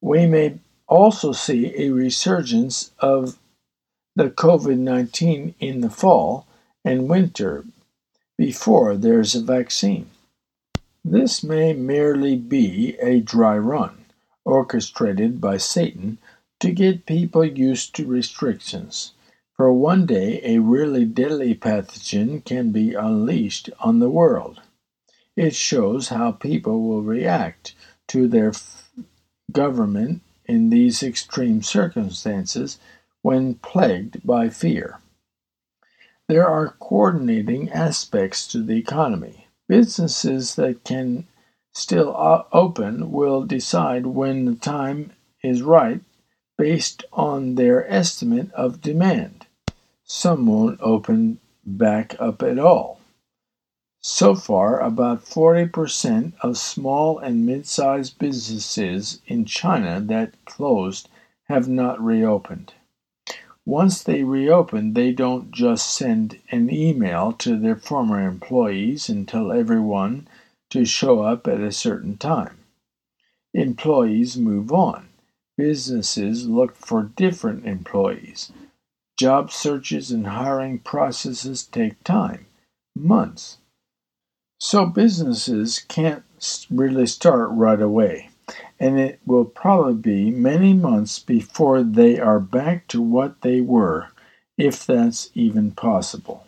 [0.00, 3.38] We may also see a resurgence of
[4.14, 6.46] the COVID 19 in the fall
[6.84, 7.64] and winter
[8.38, 10.08] before there's a vaccine.
[11.04, 14.06] This may merely be a dry run,
[14.44, 16.18] orchestrated by Satan
[16.60, 19.12] to get people used to restrictions.
[19.56, 24.60] For one day, a really deadly pathogen can be unleashed on the world.
[25.34, 27.74] It shows how people will react
[28.08, 28.90] to their f-
[29.52, 32.78] government in these extreme circumstances
[33.22, 34.98] when plagued by fear.
[36.28, 39.46] There are coordinating aspects to the economy.
[39.68, 41.26] Businesses that can
[41.72, 42.14] still
[42.52, 46.00] open will decide when the time is right
[46.58, 49.35] based on their estimate of demand.
[50.08, 53.00] Some won't open back up at all.
[54.00, 61.08] So far, about 40% of small and mid sized businesses in China that closed
[61.48, 62.72] have not reopened.
[63.64, 69.50] Once they reopen, they don't just send an email to their former employees and tell
[69.50, 70.28] everyone
[70.70, 72.58] to show up at a certain time.
[73.54, 75.08] Employees move on.
[75.56, 78.52] Businesses look for different employees.
[79.16, 82.46] Job searches and hiring processes take time,
[82.94, 83.58] months.
[84.58, 86.24] So businesses can't
[86.70, 88.30] really start right away
[88.78, 94.08] and it will probably be many months before they are back to what they were,
[94.58, 96.46] if that's even possible.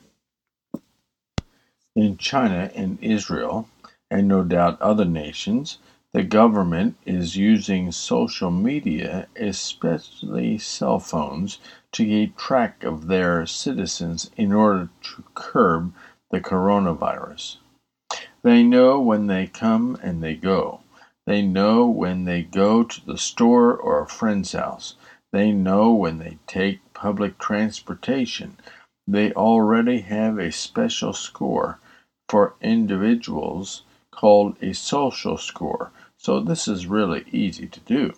[1.97, 3.69] In China and Israel,
[4.11, 5.79] and no doubt other nations,
[6.15, 11.59] The government is using social media, especially cell phones,
[11.93, 15.93] to keep track of their citizens in order to curb
[16.31, 17.59] the coronavirus.
[18.43, 20.81] They know when they come and they go.
[21.27, 24.95] They know when they go to the store or a friend's house.
[25.31, 28.57] They know when they take public transportation.
[29.07, 31.81] They already have a special score
[32.31, 33.83] for individuals
[34.19, 35.91] called a social score
[36.21, 38.13] so this is really easy to do.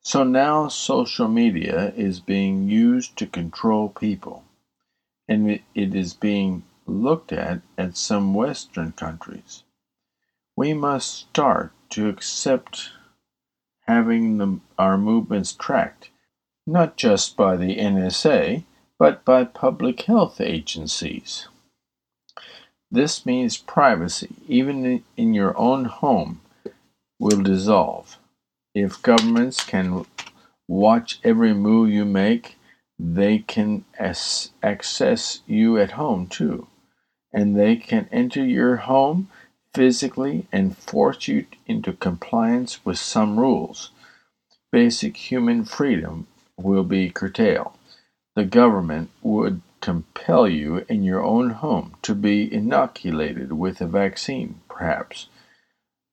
[0.00, 4.44] So now social media is being used to control people,
[5.28, 9.62] and it is being looked at at some Western countries.
[10.56, 12.90] We must start to accept
[13.86, 16.10] having the, our movements tracked,
[16.66, 18.64] not just by the NSA,
[18.98, 21.46] but by public health agencies.
[22.90, 26.40] This means privacy, even in your own home,
[27.18, 28.18] will dissolve.
[28.74, 30.06] If governments can
[30.68, 32.56] watch every move you make,
[32.98, 36.68] they can access you at home too.
[37.32, 39.28] And they can enter your home
[39.74, 43.90] physically and force you into compliance with some rules.
[44.72, 46.26] Basic human freedom
[46.56, 47.72] will be curtailed.
[48.34, 54.60] The government would compel you in your own home to be inoculated with a vaccine,
[54.68, 55.28] perhaps.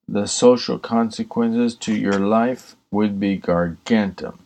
[0.07, 4.45] The social consequences to your life would be gargantum.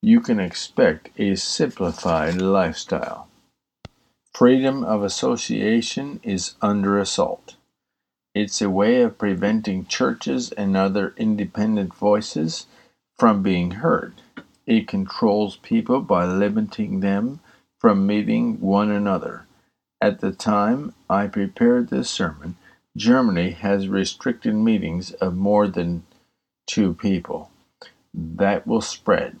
[0.00, 3.28] You can expect a simplified lifestyle.
[4.32, 7.56] Freedom of association is under assault.
[8.34, 12.64] It's a way of preventing churches and other independent voices
[13.18, 14.14] from being heard.
[14.64, 17.40] It controls people by limiting them
[17.78, 19.46] from meeting one another.
[20.00, 22.56] At the time I prepared this sermon,
[22.96, 26.04] Germany has restricted meetings of more than
[26.66, 27.50] two people.
[28.14, 29.38] That will spread.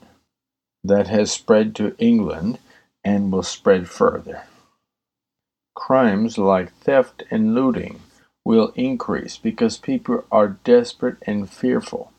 [0.84, 2.58] That has spread to England
[3.04, 4.44] and will spread further.
[5.74, 8.00] Crimes like theft and looting
[8.44, 12.12] will increase because people are desperate and fearful.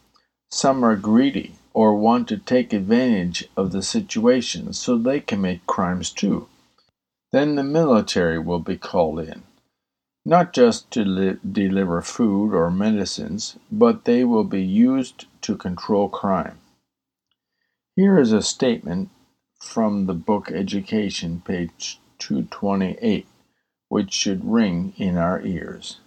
[0.52, 5.64] Some are greedy or want to take advantage of the situation so they can make
[5.68, 6.48] crimes too.
[7.32, 9.44] Then the military will be called in,
[10.26, 16.10] not just to li- deliver food or medicines, but they will be used to control
[16.10, 16.58] crime.
[17.96, 19.12] Here is a statement
[19.62, 23.28] from the book Education, page 228,
[23.90, 26.00] which should ring in our ears.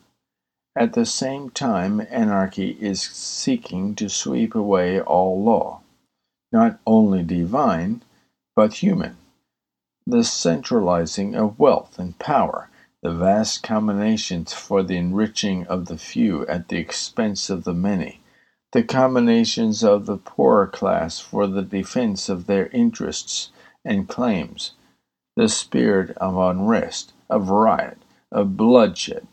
[0.81, 5.83] At the same time, anarchy is seeking to sweep away all law,
[6.53, 8.01] not only divine,
[8.57, 9.18] but human.
[10.07, 12.70] The centralizing of wealth and power,
[13.03, 18.22] the vast combinations for the enriching of the few at the expense of the many,
[18.72, 23.51] the combinations of the poorer class for the defense of their interests
[23.85, 24.72] and claims,
[25.37, 27.99] the spirit of unrest, of riot,
[28.33, 29.26] of bloodshed,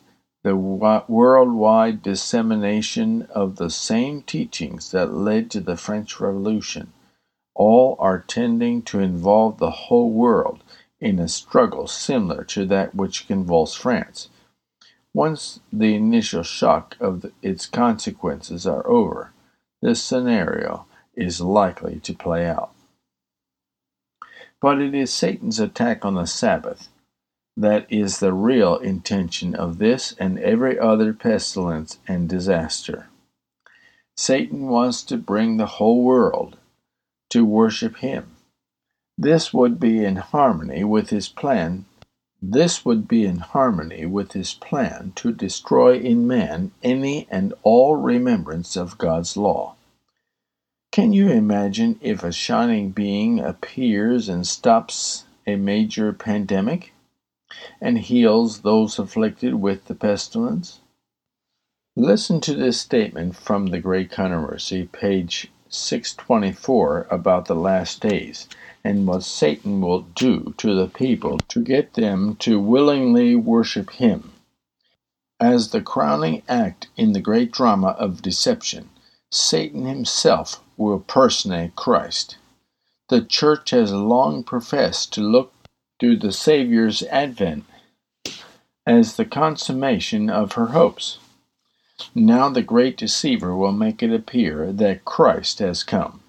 [0.47, 6.93] the worldwide dissemination of the same teachings that led to the French Revolution.
[7.53, 10.63] All are tending to involve the whole world
[11.01, 14.29] in a struggle similar to that which convulsed France.
[15.13, 19.33] Once the initial shock of the, its consequences are over,
[19.81, 22.71] this scenario is likely to play out.
[24.61, 26.87] But it is Satan's attack on the Sabbath
[27.57, 33.09] that is the real intention of this and every other pestilence and disaster.
[34.15, 36.57] Satan wants to bring the whole world
[37.29, 38.35] to worship him.
[39.17, 41.85] This would be in harmony with his plan.
[42.39, 47.95] This would be in harmony with his plan to destroy in man any and all
[47.95, 49.75] remembrance of God's law.
[50.91, 56.93] Can you imagine if a shining being appears and stops a major pandemic?
[57.81, 60.79] And heals those afflicted with the pestilence?
[61.95, 68.47] Listen to this statement from the Great Controversy, page 624, about the last days,
[68.83, 74.31] and what Satan will do to the people to get them to willingly worship him.
[75.39, 78.89] As the crowning act in the great drama of deception,
[79.31, 82.37] Satan himself will personate Christ.
[83.09, 85.51] The church has long professed to look
[85.99, 87.65] to the Saviour's advent
[88.85, 91.17] as the consummation of her hopes.
[92.13, 96.21] Now the great deceiver will make it appear that Christ has come.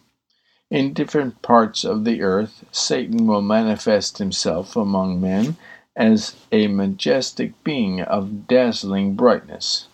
[0.70, 5.56] In different parts of the earth, Satan will manifest himself among men
[5.96, 9.88] as a majestic being of dazzling brightness,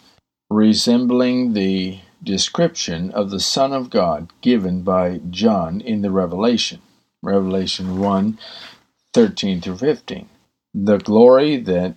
[0.51, 6.81] resembling the description of the Son of God given by John in the Revelation.
[7.23, 8.39] Revelation 1
[9.15, 10.29] 13 through 15.
[10.75, 11.95] The glory that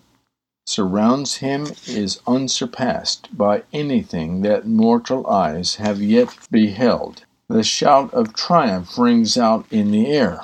[0.68, 7.24] surrounds him is unsurpassed by anything that mortal eyes have yet beheld.
[7.49, 10.41] The shout of triumph rings out in the air.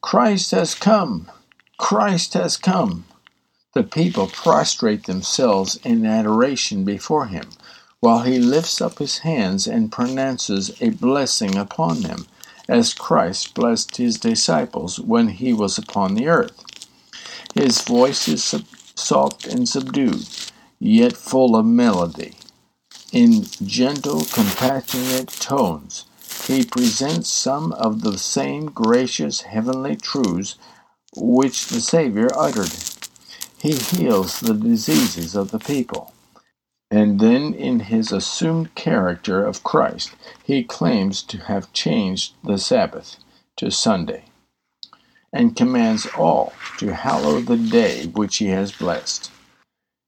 [0.00, 1.28] Christ has come!
[1.78, 3.06] Christ has come!
[3.74, 7.50] The people prostrate themselves in adoration before him,
[7.98, 12.26] while he lifts up his hands and pronounces a blessing upon them,
[12.70, 16.64] as Christ blessed his disciples when he was upon the earth.
[17.52, 18.54] His voice is
[18.94, 20.28] soft and subdued,
[20.78, 22.36] yet full of melody.
[23.12, 26.04] In gentle, compassionate tones,
[26.46, 30.54] he presents some of the same gracious heavenly truths
[31.16, 32.72] which the Savior uttered.
[33.58, 36.09] He heals the diseases of the people.
[36.90, 43.16] And then, in his assumed character of Christ, he claims to have changed the Sabbath
[43.56, 44.24] to Sunday
[45.32, 49.30] and commands all to hallow the day which he has blessed.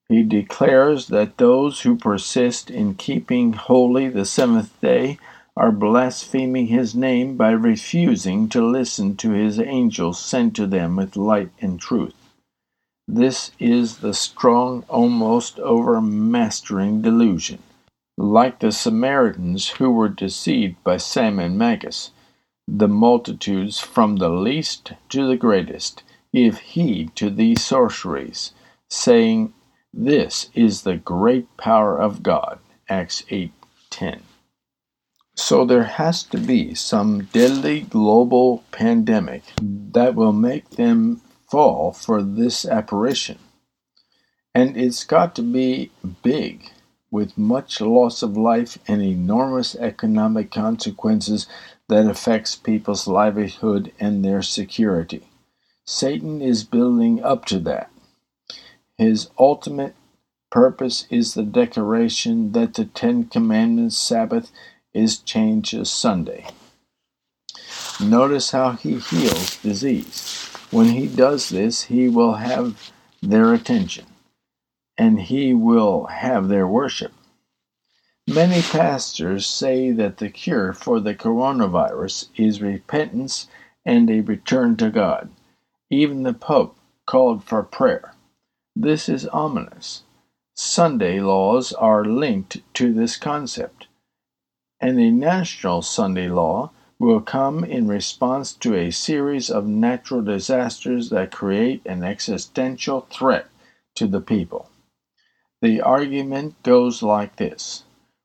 [0.08, 5.18] He declares that those who persist in keeping holy the seventh day
[5.56, 11.16] are blaspheming his name by refusing to listen to his angels sent to them with
[11.16, 12.14] light and truth.
[13.14, 17.58] This is the strong, almost overmastering delusion.
[18.16, 22.12] Like the Samaritans who were deceived by Simon Magus,
[22.66, 26.02] the multitudes from the least to the greatest
[26.32, 28.54] give heed to these sorceries,
[28.88, 29.52] saying,
[29.92, 32.60] This is the great power of God.
[32.88, 34.22] Acts 8:10.
[35.36, 41.20] So there has to be some deadly global pandemic that will make them
[41.52, 43.38] fall for this apparition.
[44.54, 45.90] And it's got to be
[46.22, 46.70] big,
[47.10, 51.46] with much loss of life and enormous economic consequences
[51.90, 55.28] that affects people's livelihood and their security.
[55.84, 57.90] Satan is building up to that.
[58.96, 59.94] His ultimate
[60.50, 64.50] purpose is the declaration that the Ten Commandments Sabbath
[64.94, 66.46] is changed to Sunday.
[68.00, 70.51] Notice how he heals disease.
[70.72, 74.06] When he does this, he will have their attention
[74.96, 77.12] and he will have their worship.
[78.26, 83.48] Many pastors say that the cure for the coronavirus is repentance
[83.84, 85.28] and a return to God.
[85.90, 88.14] Even the Pope called for prayer.
[88.74, 90.04] This is ominous.
[90.54, 93.88] Sunday laws are linked to this concept,
[94.80, 96.70] and a national Sunday law
[97.02, 103.48] will come in response to a series of natural disasters that create an existential threat
[103.92, 104.70] to the people.
[105.62, 107.82] The argument goes like this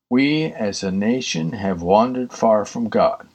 [0.08, 3.26] we as a nation have wandered far from God.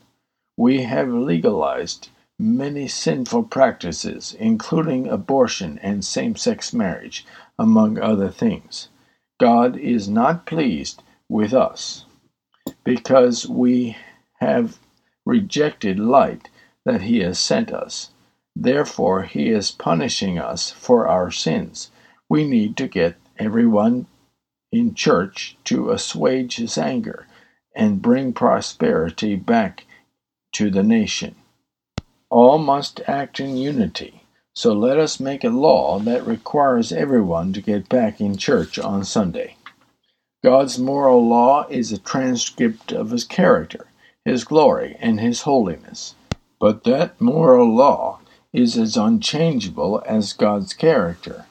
[0.55, 2.07] We have legalized
[2.39, 7.25] many sinful practices, including abortion and same sex marriage,
[7.59, 8.87] among other things.
[9.41, 12.05] God is not pleased with us
[12.85, 13.97] because we
[14.39, 14.79] have
[15.26, 16.49] rejected light
[16.86, 18.11] that He has sent us.
[18.55, 21.91] Therefore, He is punishing us for our sins.
[22.30, 24.07] We need to get everyone
[24.74, 27.28] in church to assuage his anger
[27.76, 29.86] and bring prosperity back
[30.51, 31.36] to the nation.
[32.30, 34.24] All must act in unity,
[34.55, 39.03] so let us make a law that requires everyone to get back in church on
[39.03, 39.55] Sunday.
[40.43, 43.86] God's moral law is a transcript of his character,
[44.26, 46.15] his glory, and his holiness.
[46.59, 48.19] But that moral law
[48.53, 51.45] is as unchangeable as God's character.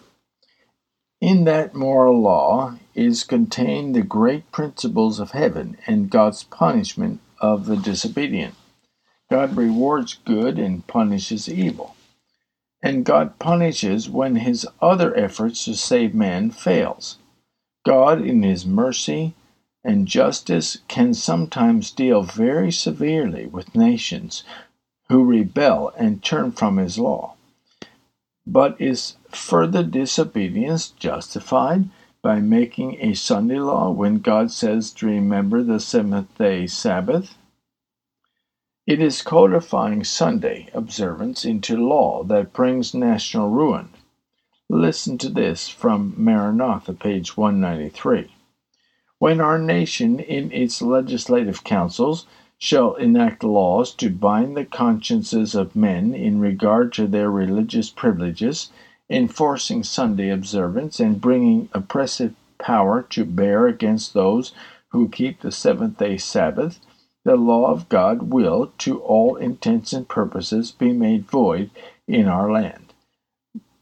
[1.20, 7.66] In that moral law is contained the great principles of heaven and God's punishment of
[7.66, 8.55] the disobedient.
[9.31, 11.97] God rewards good and punishes evil.
[12.83, 17.18] And God punishes when his other efforts to save man fails.
[17.87, 19.35] God in his mercy
[19.85, 24.45] and justice can sometimes deal very severely with nations
[25.09, 27.35] who rebel and turn from his law.
[28.47, 31.89] But is further disobedience justified
[32.22, 37.37] by making a Sunday law when God says to remember the seventh day Sabbath?
[38.87, 43.91] It is codifying Sunday observance into law that brings national ruin.
[44.68, 48.30] Listen to this from Maranatha, page 193.
[49.23, 52.27] When our nation in its legislative councils
[52.59, 58.73] shall enact laws to bind the consciences of men in regard to their religious privileges,
[59.09, 64.55] enforcing Sunday observance, and bringing oppressive power to bear against those
[64.89, 66.81] who keep the seventh day Sabbath,
[67.25, 71.70] the law of God will, to all intents and purposes, be made void
[72.09, 72.93] in our land,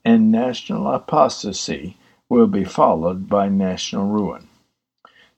[0.04, 1.96] and national apostasy
[2.28, 4.49] will be followed by national ruin.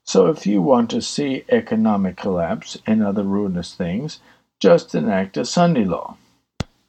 [0.05, 4.19] So, if you want to see economic collapse and other ruinous things,
[4.59, 6.17] just enact a Sunday law.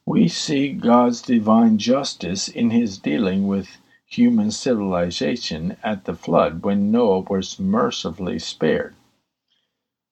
[0.05, 6.91] We see God's divine justice in his dealing with human civilization at the flood when
[6.91, 8.95] Noah was mercifully spared.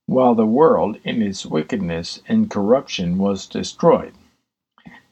[0.05, 4.13] While the world in its wickedness and corruption was destroyed,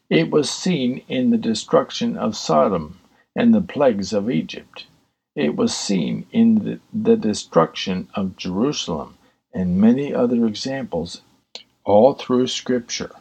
[0.09, 2.99] it was seen in the destruction of Sodom
[3.35, 4.87] and the plagues of Egypt.
[5.35, 9.17] It was seen in the, the destruction of Jerusalem
[9.53, 11.21] and many other examples
[11.85, 13.11] all through Scripture.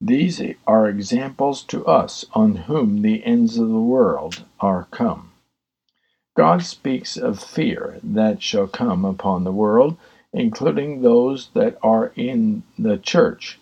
[0.00, 5.32] These are examples to us on whom the ends of the world are come.
[6.36, 9.96] God speaks of fear that shall come upon the world,
[10.32, 13.58] including those that are in the church,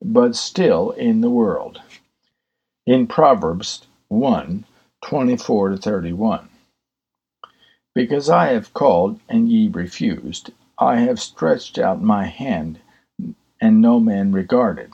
[0.00, 1.80] but still in the world.
[2.86, 4.64] In Proverbs 1
[5.02, 6.48] 24 to 31.
[7.96, 12.78] Because I have called and ye refused, I have stretched out my hand,
[13.58, 14.92] and no man regarded.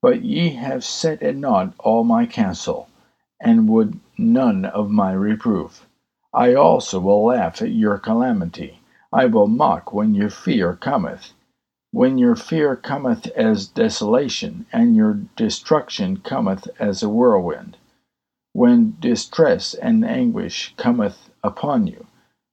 [0.00, 2.88] But ye have set at naught all my counsel,
[3.40, 5.88] and would none of my reproof.
[6.32, 8.78] I also will laugh at your calamity.
[9.12, 11.32] I will mock when your fear cometh.
[11.90, 17.76] When your fear cometh as desolation, and your destruction cometh as a whirlwind.
[18.52, 22.06] When distress and anguish cometh upon you,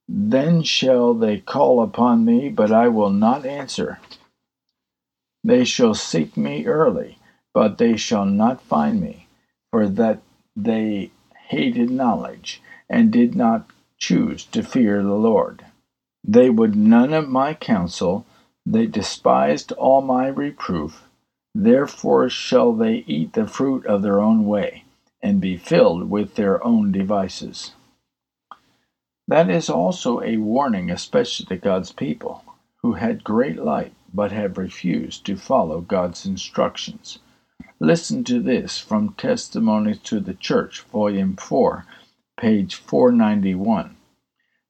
[0.07, 3.99] then shall they call upon me, but I will not answer.
[5.43, 7.17] They shall seek me early
[7.57, 9.25] but they shall not find me,
[9.71, 10.21] for that
[10.55, 11.09] they
[11.47, 13.65] hated knowledge, and did not
[13.97, 15.65] choose to fear the Lord.
[16.23, 18.27] They would none of my counsel,
[18.63, 21.07] they despised all my reproof.
[21.55, 24.83] Therefore shall they eat the fruit of their own way,
[25.23, 27.71] and be filled with their own devices.
[29.27, 32.45] That is also a warning, especially to God's people,
[32.81, 37.19] who had great light, but have refused to follow God's instructions.
[37.79, 41.85] Listen to this from Testimonies to the Church, Volume 4,
[42.39, 43.97] page 491.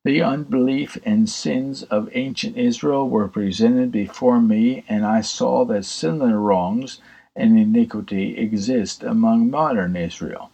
[0.04, 5.86] The unbelief and sins of ancient Israel were presented before me, and I saw that
[5.86, 7.00] similar wrongs
[7.36, 10.50] and iniquity exist among modern Israel.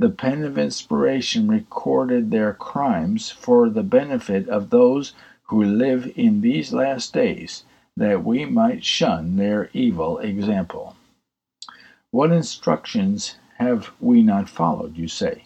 [0.00, 5.12] The pen of inspiration recorded their crimes for the benefit of those
[5.48, 7.64] who live in these last days,
[7.98, 10.96] that we might shun their evil example.
[12.12, 15.44] What instructions have we not followed, you say?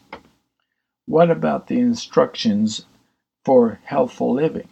[1.06, 2.86] What about the instructions
[3.44, 4.68] for healthful living?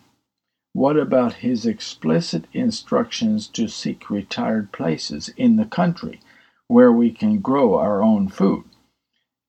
[0.75, 6.21] What about his explicit instructions to seek retired places in the country
[6.69, 8.63] where we can grow our own food?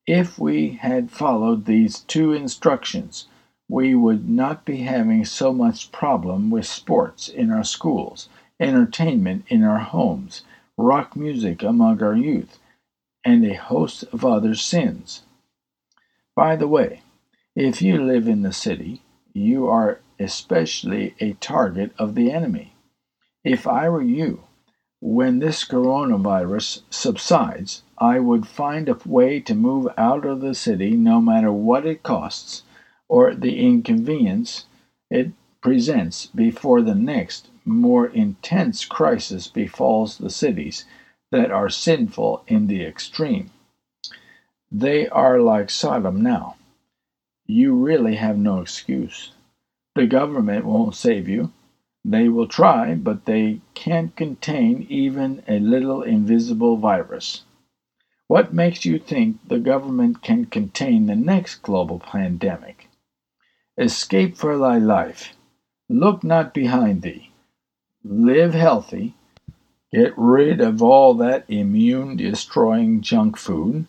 [0.06, 3.26] If we had followed these two instructions,
[3.68, 8.28] we would not be having so much problem with sports in our schools,
[8.60, 10.42] entertainment in our homes,
[10.76, 12.58] rock music among our youth,
[13.24, 15.22] and a host of other sins.
[16.36, 17.00] By the way,
[17.56, 19.00] if you live in the city,
[19.32, 22.74] you are especially a target of the enemy.
[23.42, 24.44] If I were you,
[25.06, 30.92] when this coronavirus subsides, I would find a way to move out of the city
[30.92, 32.62] no matter what it costs
[33.06, 34.64] or the inconvenience
[35.10, 40.86] it presents before the next more intense crisis befalls the cities
[41.30, 43.50] that are sinful in the extreme.
[44.72, 46.56] They are like Sodom now.
[47.44, 49.32] You really have no excuse.
[49.96, 51.52] The government won't save you.
[52.04, 57.44] They will try, but they can't contain even a little invisible virus.
[58.28, 62.88] What makes you think the government can contain the next global pandemic?
[63.78, 65.34] Escape for thy life.
[65.88, 67.30] Look not behind thee
[68.04, 69.14] live healthy,
[69.92, 73.86] get rid of all that immune destroying junk food.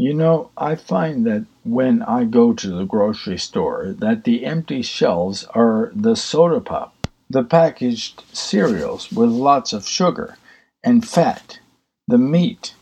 [0.00, 4.80] You know, I find that when I go to the grocery store that the empty
[4.80, 10.36] shelves are the soda pop, the packaged cereals with lots of sugar
[10.84, 11.58] and fat,
[12.06, 12.74] the meat,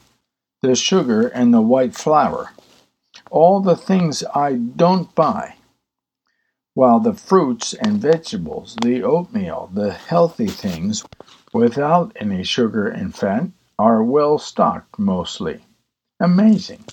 [0.60, 2.52] the sugar and the white flour.
[3.30, 5.54] All the things I don't buy
[6.74, 11.02] while the fruits and vegetables, the oatmeal, the healthy things
[11.54, 13.48] without any sugar and fat
[13.78, 15.64] are well stocked mostly.
[16.20, 16.84] Amazing.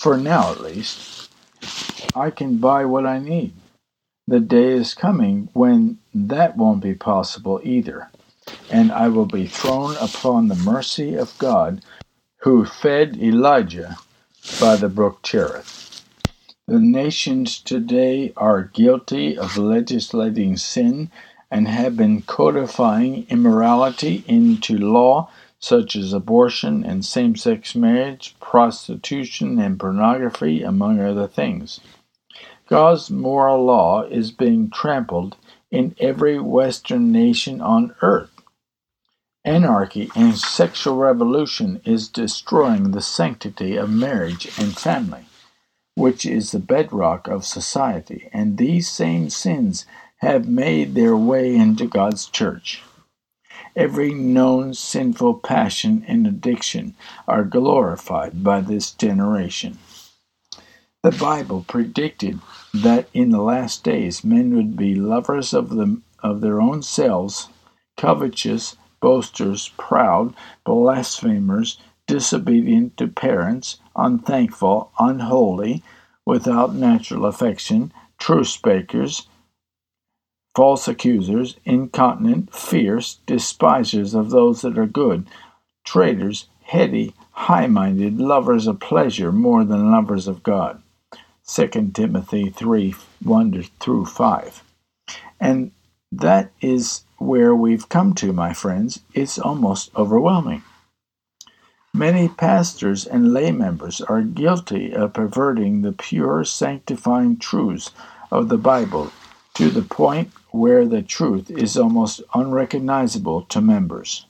[0.00, 1.30] For now, at least.
[2.14, 3.52] I can buy what I need.
[4.28, 8.10] The day is coming when that won't be possible either,
[8.70, 11.82] and I will be thrown upon the mercy of God
[12.42, 13.96] who fed Elijah
[14.60, 16.04] by the brook Cherith.
[16.68, 21.10] The nations today are guilty of legislating sin
[21.50, 25.30] and have been codifying immorality into law,
[25.60, 31.80] such as abortion and same sex marriage, prostitution, and pornography, among other things.
[32.68, 35.36] God's moral law is being trampled
[35.70, 38.30] in every Western nation on earth.
[39.44, 45.24] Anarchy and sexual revolution is destroying the sanctity of marriage and family,
[45.94, 49.86] which is the bedrock of society, and these same sins
[50.18, 52.82] have made their way into God's church.
[53.78, 56.96] Every known sinful passion and addiction
[57.28, 59.78] are glorified by this generation.
[61.04, 62.40] The Bible predicted
[62.74, 67.50] that in the last days men would be lovers of them of their own selves,
[67.96, 75.84] covetous, boasters, proud, blasphemers, disobedient to parents, unthankful, unholy,
[76.26, 79.28] without natural affection, truce speakers,
[80.58, 85.24] false accusers, incontinent, fierce, despisers of those that are good,
[85.84, 90.82] traitors, heady, high minded, lovers of pleasure more than lovers of God.
[91.46, 92.92] 2 Timothy 3
[93.22, 94.64] 1 through 5.
[95.38, 95.70] And
[96.10, 98.98] that is where we've come to, my friends.
[99.14, 100.64] It's almost overwhelming.
[101.94, 107.92] Many pastors and lay members are guilty of perverting the pure, sanctifying truths
[108.32, 109.12] of the Bible
[109.54, 114.26] to the point where the truth is almost unrecognizable to members.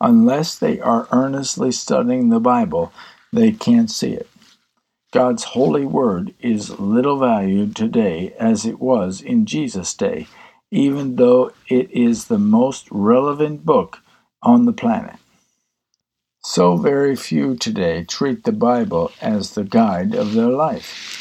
[0.00, 2.92] Unless they are earnestly studying the Bible,
[3.32, 4.28] they can't see it.
[5.12, 10.28] God's holy word is little valued today as it was in Jesus' day,
[10.70, 13.98] even though it is the most relevant book
[14.42, 15.16] on the planet.
[16.42, 21.19] So very few today treat the Bible as the guide of their life,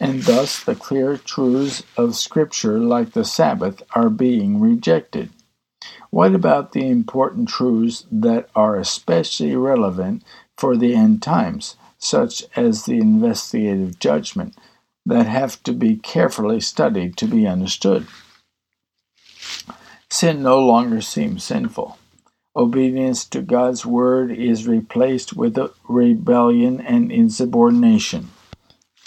[0.00, 5.30] and thus the clear truths of Scripture, like the Sabbath, are being rejected.
[6.10, 10.22] What about the important truths that are especially relevant
[10.56, 11.76] for the end times?
[11.98, 14.56] such as the investigative judgment,
[15.04, 18.06] that have to be carefully studied to be understood.
[20.10, 21.98] Sin no longer seems sinful.
[22.56, 28.30] Obedience to God's word is replaced with rebellion and insubordination.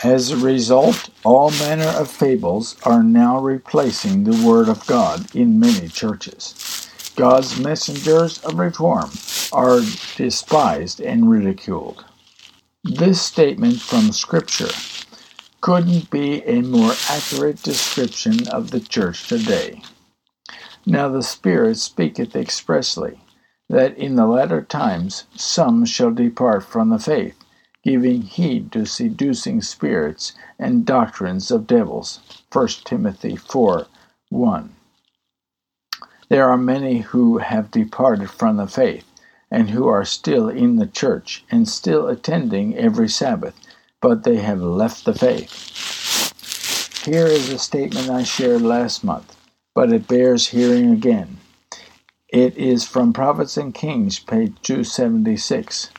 [0.04, 5.60] As a result, all manner of fables are now replacing the Word of God in
[5.60, 6.89] many churches.
[7.16, 9.12] God's messengers of reform
[9.54, 9.82] are
[10.16, 12.04] despised and ridiculed.
[12.84, 14.72] This statement from Scripture
[15.62, 19.84] couldn't be a more accurate description of the church today.
[20.84, 23.22] Now the Spirit speaketh expressly,
[23.70, 27.38] that in the latter times some shall depart from the faith,
[27.84, 32.19] giving heed to seducing spirits and doctrines of devils.
[32.51, 33.88] 1 Timothy 4
[34.29, 34.75] 1.
[36.29, 39.05] There are many who have departed from the faith
[39.49, 43.59] and who are still in the church and still attending every Sabbath,
[43.99, 47.03] but they have left the faith.
[47.03, 49.36] Here is a statement I shared last month,
[49.73, 51.38] but it bears hearing again.
[52.29, 55.89] It is from Prophets and Kings, page 276.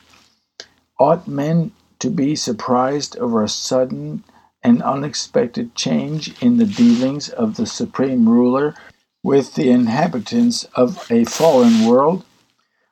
[0.99, 4.23] Ought men to be surprised over a sudden
[4.63, 8.75] and unexpected change in the dealings of the supreme ruler
[9.23, 12.23] with the inhabitants of a fallen world?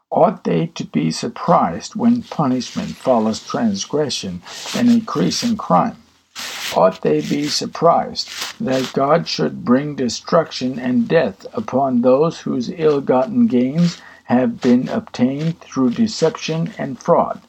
[0.10, 4.42] Ought they to be surprised when punishment follows transgression
[4.76, 5.98] and increase in crime?
[6.76, 8.30] Ought they be surprised
[8.60, 14.90] that God should bring destruction and death upon those whose ill gotten gains have been
[14.90, 17.42] obtained through deception and fraud,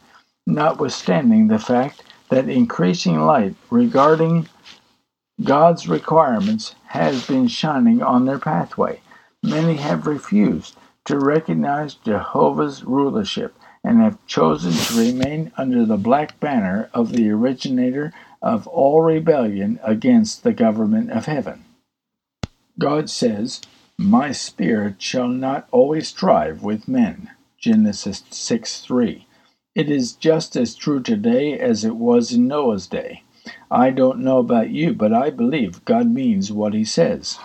[0.47, 4.49] notwithstanding the fact that increasing light regarding
[5.43, 9.01] God's requirements has been shining on their pathway?
[9.43, 16.38] Many have refused to recognize Jehovah's rulership and have chosen to remain under the black
[16.38, 21.64] banner of the originator of all rebellion against the government of heaven.
[22.78, 23.61] God says,
[23.99, 27.30] My spirit shall not always strive with men.
[27.59, 29.26] Genesis 6 3.
[29.75, 33.23] It is just as true today as it was in Noah's day.
[33.70, 37.39] I don't know about you, but I believe God means what he says.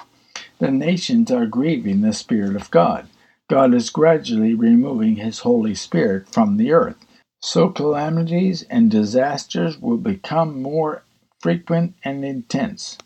[0.60, 3.08] The nations are grieving the Spirit of God.
[3.48, 6.98] God is gradually removing His Holy Spirit from the earth.
[7.40, 11.04] So calamities and disasters will become more
[11.40, 12.98] frequent and intense.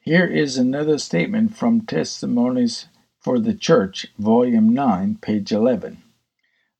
[0.00, 2.86] Here is another statement from Testimonies
[3.20, 6.01] for the Church, Volume 9, page 11.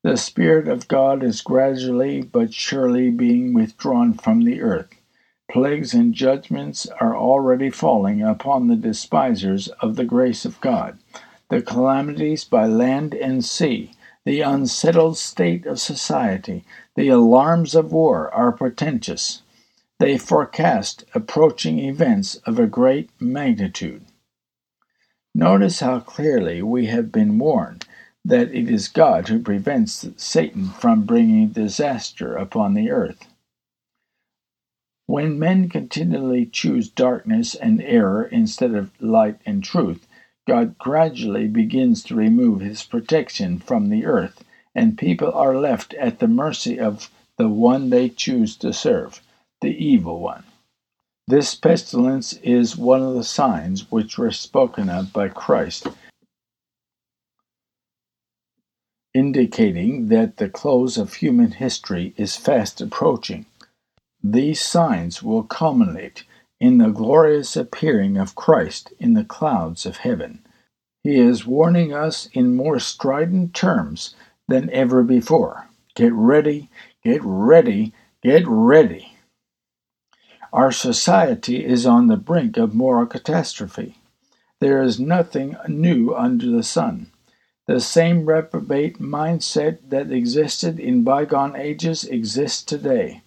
[0.04, 4.88] The Spirit of God is gradually but surely being withdrawn from the earth.
[5.48, 10.98] Plagues and judgments are already falling upon the despisers of the grace of God.
[11.50, 13.92] The calamities by land and sea,
[14.24, 16.64] the unsettled state of society,
[16.96, 19.42] the alarms of war are portentous.
[20.00, 24.04] They forecast approaching events of a great magnitude.
[25.32, 27.86] Notice how clearly we have been warned
[28.24, 33.26] that it is God who prevents Satan from bringing disaster upon the earth.
[35.06, 40.06] When men continually choose darkness and error instead of light and truth,
[40.46, 44.44] God gradually begins to remove his protection from the earth,
[44.74, 49.20] and people are left at the mercy of the one they choose to serve,
[49.60, 50.44] the evil one.
[51.28, 55.88] This pestilence is one of the signs which were spoken of by Christ,
[59.14, 63.46] indicating that the close of human history is fast approaching.
[64.22, 66.24] These signs will culminate
[66.60, 70.44] in the glorious appearing of Christ in the clouds of heaven.
[71.02, 74.14] He is warning us in more strident terms
[74.48, 75.68] than ever before.
[75.94, 76.70] Get ready,
[77.04, 77.92] get ready,
[78.22, 79.16] get ready.
[80.52, 83.96] Our society is on the brink of moral catastrophe.
[84.60, 87.11] There is nothing new under the sun.
[87.68, 93.22] The same reprobate mindset that existed in bygone ages exists today.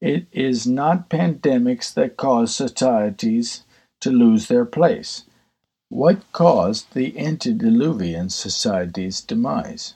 [0.00, 3.62] It is not pandemics that cause societies
[4.00, 5.24] to lose their place.
[5.90, 9.94] What caused the antediluvian society's demise?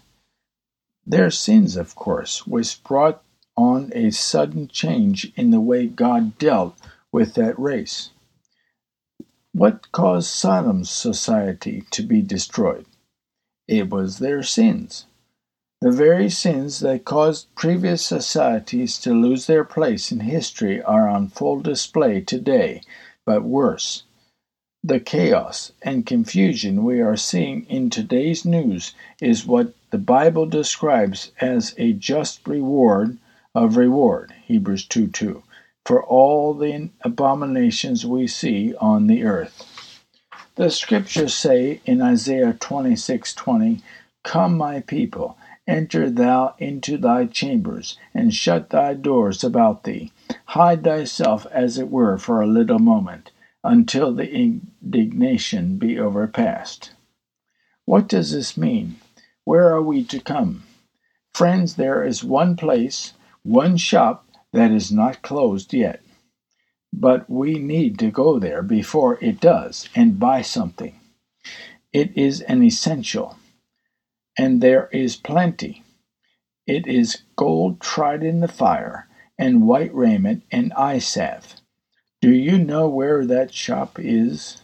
[1.05, 3.23] Their sins, of course, which brought
[3.57, 6.77] on a sudden change in the way God dealt
[7.11, 8.11] with that race.
[9.53, 12.87] What caused Sodom's society to be destroyed?
[13.75, 15.07] It was their sins.
[15.81, 21.29] The very sins that caused previous societies to lose their place in history are on
[21.29, 22.83] full display today,
[23.25, 24.03] but worse.
[24.85, 28.93] The chaos and confusion we are seeing in today's news
[29.23, 33.17] is what the Bible describes as a just reward
[33.55, 35.43] of reward, Hebrews 2 2,
[35.87, 39.67] for all the abominations we see on the earth.
[40.57, 43.81] The scriptures say in Isaiah 26 20,
[44.23, 50.13] Come, my people, Enter thou into thy chambers, and shut thy doors about thee.
[50.47, 53.31] Hide thyself, as it were, for a little moment,
[53.65, 56.91] until the indignation be overpast.
[57.87, 58.97] What does this mean?
[59.45, 60.65] Where are we to come?
[61.33, 66.03] Friends, there is one place, one shop that is not closed yet.
[66.93, 70.99] But we need to go there before it does and buy something.
[71.93, 73.37] It is an essential
[74.39, 75.83] and there is plenty.
[76.67, 81.57] It is gold tried in the fire, and white raiment and eye salve.
[82.21, 84.63] Do you know where that shop is?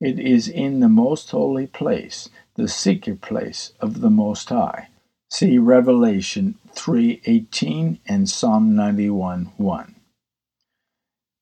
[0.00, 4.88] It is in the most holy place, the secret place of the Most High.
[5.30, 9.94] See Revelation 3:18 and Psalm 91:1.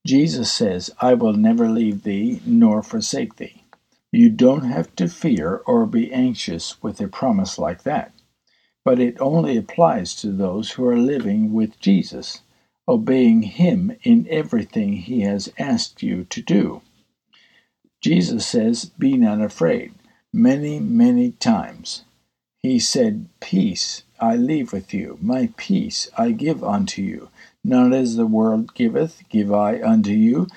[0.05, 3.63] Jesus says, "I will never leave thee nor forsake thee."
[4.11, 8.11] You don't have to fear or be anxious with a promise like that.
[8.83, 12.41] But it only applies to those who are living with Jesus,
[12.87, 16.81] obeying Him in everything He has asked you to do.
[18.01, 19.93] Jesus says, Be not afraid,
[20.33, 22.03] many, many times.
[22.63, 27.29] He said, Peace I leave with you, my peace I give unto you.
[27.63, 30.47] Not as the world giveth, give I unto you.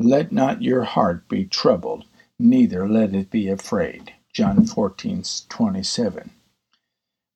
[0.00, 2.04] Let not your heart be troubled
[2.42, 4.12] neither let it be afraid.
[4.32, 6.30] John 14:27.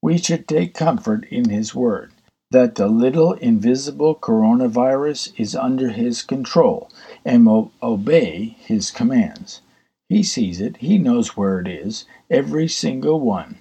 [0.02, 2.12] We should take comfort in his word
[2.50, 6.90] that the little invisible coronavirus is under his control
[7.24, 9.60] and will obey his commands.
[10.08, 13.58] He sees it, he knows where it is, every single one,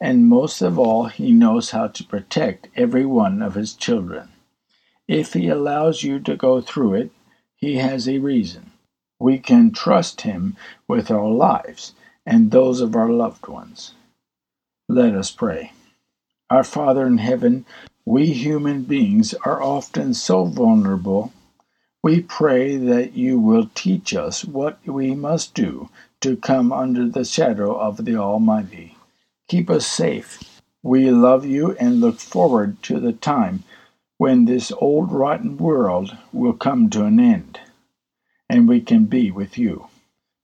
[0.00, 4.28] and most of all, he knows how to protect every one of his children.
[5.08, 7.10] If he allows you to go through it,
[7.56, 8.72] he has a reason.
[9.18, 11.94] We can trust Him with our lives
[12.26, 13.94] and those of our loved ones.
[14.88, 15.72] Let us pray.
[16.50, 17.64] Our Father in heaven,
[18.04, 21.32] we human beings are often so vulnerable.
[22.02, 25.88] We pray that you will teach us what we must do
[26.20, 28.96] to come under the shadow of the Almighty.
[29.48, 30.60] Keep us safe.
[30.82, 33.64] We love you and look forward to the time
[34.18, 37.60] when this old rotten world will come to an end
[38.48, 39.88] and we can be with you.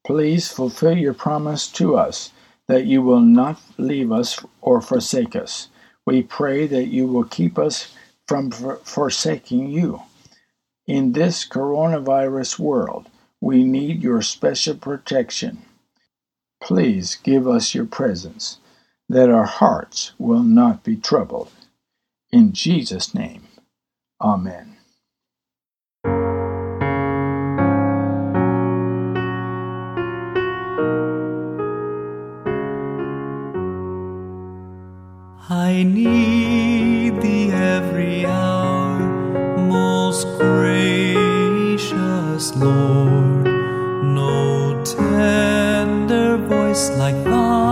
[0.07, 2.33] Please fulfill your promise to us
[2.69, 5.69] that you will not leave us or forsake us.
[6.05, 7.95] We pray that you will keep us
[8.27, 10.03] from forsaking you.
[10.87, 13.09] In this coronavirus world,
[13.41, 15.63] we need your special protection.
[16.61, 18.59] Please give us your presence,
[19.09, 21.51] that our hearts will not be troubled.
[22.33, 23.43] In Jesus' name,
[24.23, 24.77] Amen.
[35.51, 39.01] I need thee every hour,
[39.59, 41.85] most gracious
[42.55, 43.45] Lord.
[44.05, 47.72] No tender voice like thine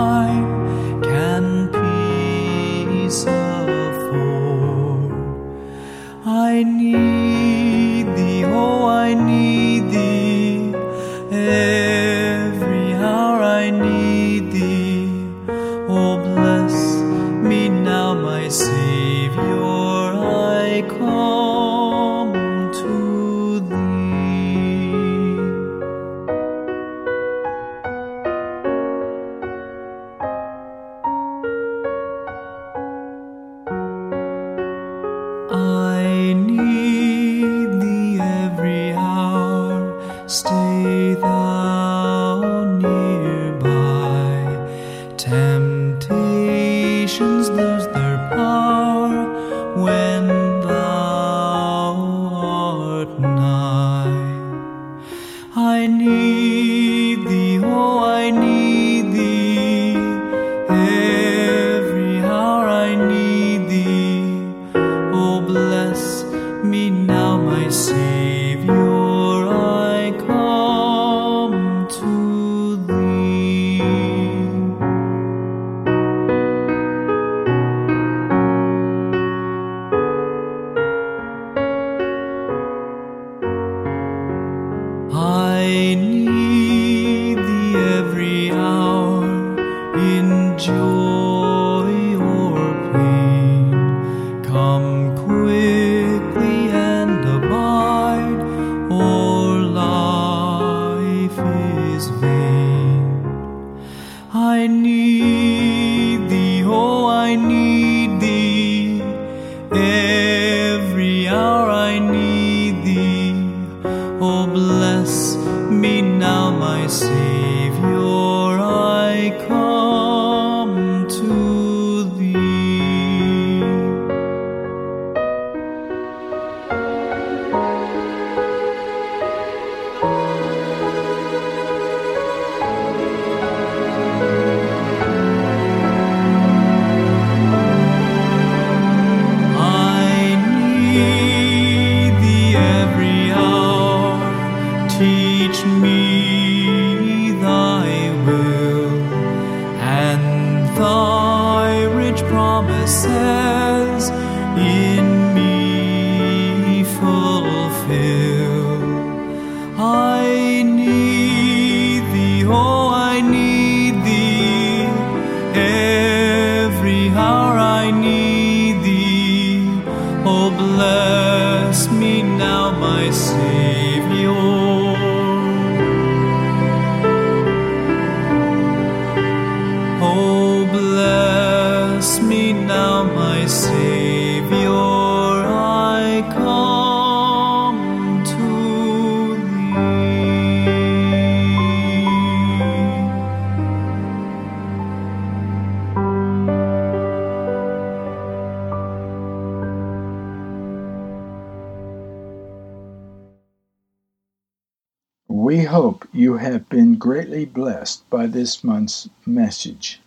[208.11, 210.01] by this month's message.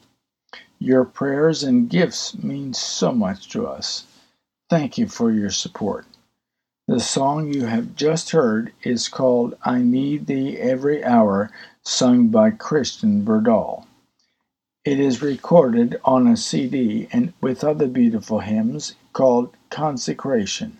[0.78, 4.06] Your prayers and gifts mean so much to us.
[4.70, 6.06] Thank you for your support.
[6.86, 11.50] The song you have just heard is called I Need Thee Every Hour,
[11.82, 13.86] sung by Christian Verdal.
[14.84, 20.78] It is recorded on a CD and with other beautiful hymns called Consecration.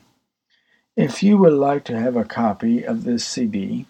[0.98, 3.86] If you would like to have a copy of this CD,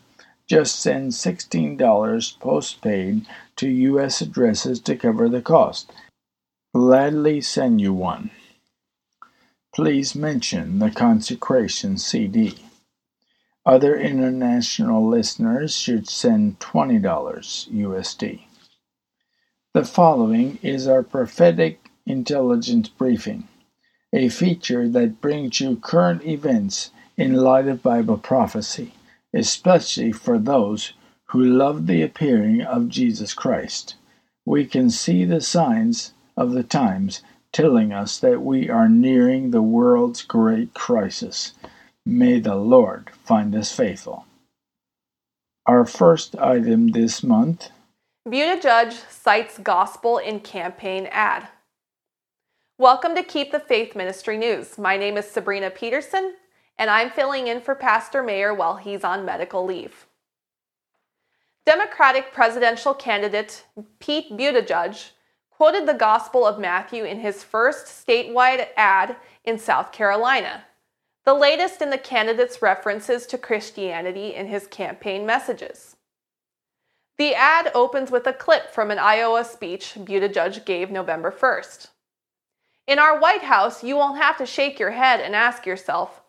[0.50, 3.26] just send $16 postpaid
[3.58, 4.22] to U.S.
[4.22, 5.92] addresses to cover the cost.
[6.76, 8.32] Gladly send you one.
[9.76, 12.56] please mention the consecration CD.
[13.66, 18.42] Other international listeners should send $20 USD.
[19.74, 23.48] The following is our prophetic intelligence briefing,
[24.14, 28.94] a feature that brings you current events in light of Bible prophecy,
[29.34, 30.94] especially for those
[31.26, 33.96] who love the appearing of Jesus Christ.
[34.46, 37.22] We can see the signs of the times
[37.52, 41.54] telling us that we are nearing the world's great crisis.
[42.06, 44.26] May the Lord find us faithful.
[45.66, 47.70] Our first item this month
[48.28, 51.48] Buttigieg cites gospel in campaign ad.
[52.78, 54.78] Welcome to Keep the Faith Ministry News.
[54.78, 56.34] My name is Sabrina Peterson,
[56.78, 60.08] and I'm filling in for Pastor Mayer while he's on medical leave.
[61.66, 63.66] Democratic presidential candidate
[64.00, 65.12] Pete Buttigieg
[65.50, 69.16] quoted the Gospel of Matthew in his first statewide ad
[69.46, 70.66] in South Carolina,
[71.24, 75.96] the latest in the candidate's references to Christianity in his campaign messages.
[77.18, 81.90] The ad opens with a clip from an Iowa speech Buttigieg gave November 1st.
[82.88, 86.23] In our White House, you won't have to shake your head and ask yourself,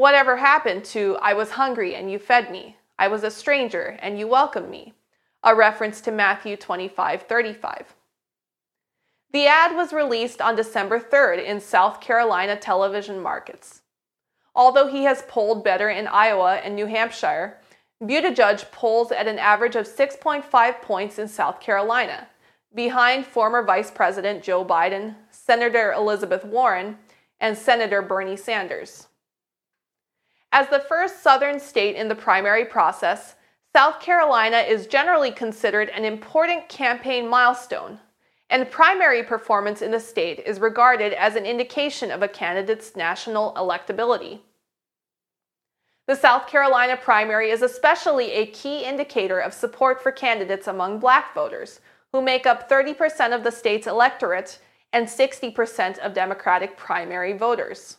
[0.00, 2.78] whatever happened to I was hungry and you fed me?
[2.98, 4.94] I was a stranger, and you welcomed me,
[5.44, 7.94] a reference to Matthew 25 35.
[9.34, 13.82] The ad was released on December 3rd in South Carolina television markets.
[14.54, 17.58] Although he has polled better in Iowa and New Hampshire,
[18.02, 22.26] Buttigieg polls at an average of 6.5 points in South Carolina,
[22.74, 26.96] behind former Vice President Joe Biden, Senator Elizabeth Warren,
[27.38, 29.08] and Senator Bernie Sanders.
[30.52, 33.36] As the first Southern state in the primary process,
[33.72, 38.00] South Carolina is generally considered an important campaign milestone,
[38.48, 43.54] and primary performance in the state is regarded as an indication of a candidate's national
[43.54, 44.40] electability.
[46.08, 51.32] The South Carolina primary is especially a key indicator of support for candidates among black
[51.32, 51.78] voters,
[52.10, 54.58] who make up 30% of the state's electorate
[54.92, 57.98] and 60% of Democratic primary voters.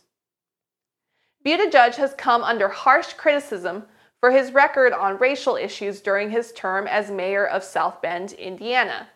[1.44, 3.84] Buttigieg has come under harsh criticism
[4.20, 9.08] for his record on racial issues during his term as mayor of South Bend, Indiana,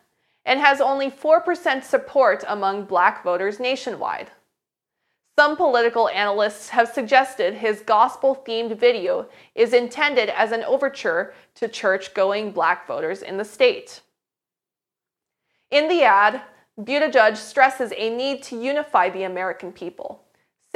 [0.45, 4.33] and has only 4% support among black voters nationwide.
[5.39, 11.69] Some political analysts have suggested his gospel themed video is intended as an overture to
[11.69, 14.01] church going black voters in the state.
[15.71, 16.41] In the ad,
[16.81, 20.26] Buttigieg stresses a need to unify the American people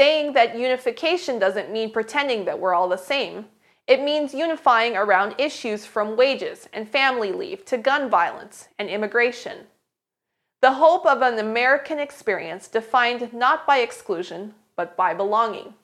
[0.00, 3.44] saying that unification doesn't mean pretending that we're all the same.
[3.86, 9.66] It means unifying around issues from wages and family leave to gun violence and immigration.
[10.62, 15.74] The hope of an American experience defined not by exclusion, but by belonging.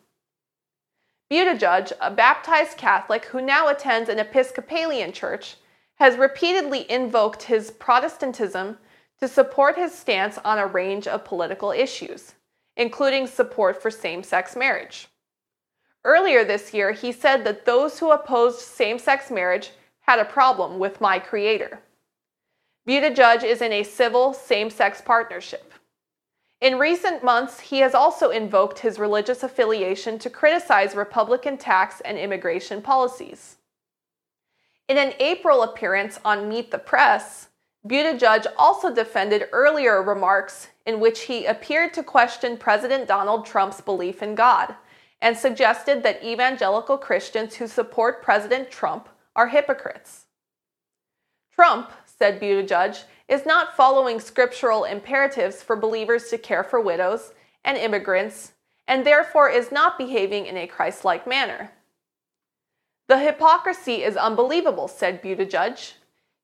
[1.30, 5.56] Buttigieg, a baptized Catholic who now attends an Episcopalian church,
[5.96, 8.78] has repeatedly invoked his Protestantism
[9.20, 12.32] to support his stance on a range of political issues
[12.76, 15.08] including support for same sex marriage.
[16.04, 19.70] Earlier this year, he said that those who opposed same sex marriage
[20.00, 21.80] had a problem with my creator.
[22.86, 25.72] Buttigieg is in a civil same sex partnership.
[26.60, 32.16] In recent months, he has also invoked his religious affiliation to criticize Republican tax and
[32.16, 33.56] immigration policies.
[34.88, 37.48] In an April appearance on Meet the Press,
[37.86, 44.22] Buttigieg also defended earlier remarks in which he appeared to question President Donald Trump's belief
[44.22, 44.74] in God
[45.20, 50.26] and suggested that evangelical Christians who support President Trump are hypocrites.
[51.52, 57.32] Trump, said Buttigieg, is not following scriptural imperatives for believers to care for widows
[57.64, 58.52] and immigrants,
[58.86, 61.72] and therefore is not behaving in a Christ like manner.
[63.08, 65.94] The hypocrisy is unbelievable, said Buttigieg.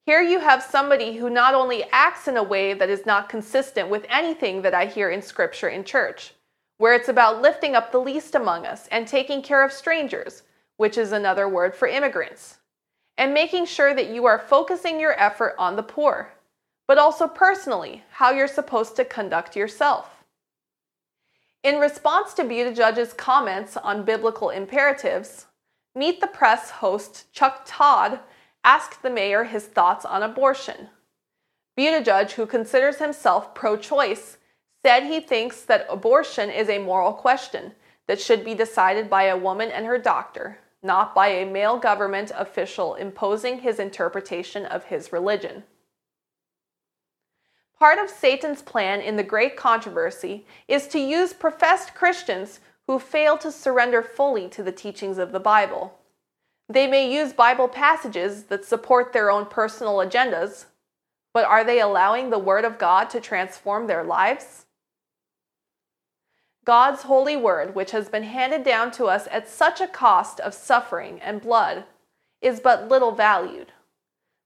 [0.04, 3.88] Here you have somebody who not only acts in a way that is not consistent
[3.88, 6.34] with anything that I hear in Scripture in church,
[6.78, 10.42] where it's about lifting up the least among us and taking care of strangers,
[10.76, 12.58] which is another word for immigrants,
[13.16, 16.32] and making sure that you are focusing your effort on the poor,
[16.88, 20.24] but also personally, how you're supposed to conduct yourself.
[21.62, 25.46] In response to Buttigieg's comments on biblical imperatives,
[25.94, 28.18] Meet the Press host Chuck Todd
[28.64, 30.88] asked the mayor his thoughts on abortion.
[31.76, 34.38] Buttigieg, who considers himself pro choice,
[34.82, 37.72] said he thinks that abortion is a moral question
[38.06, 42.32] that should be decided by a woman and her doctor, not by a male government
[42.36, 45.62] official imposing his interpretation of his religion.
[47.78, 53.38] Part of Satan's plan in the great controversy is to use professed Christians who fail
[53.38, 55.98] to surrender fully to the teachings of the Bible.
[56.68, 60.66] They may use Bible passages that support their own personal agendas,
[61.34, 64.66] but are they allowing the Word of God to transform their lives?
[66.64, 70.54] God's holy Word, which has been handed down to us at such a cost of
[70.54, 71.84] suffering and blood,
[72.40, 73.72] is but little valued.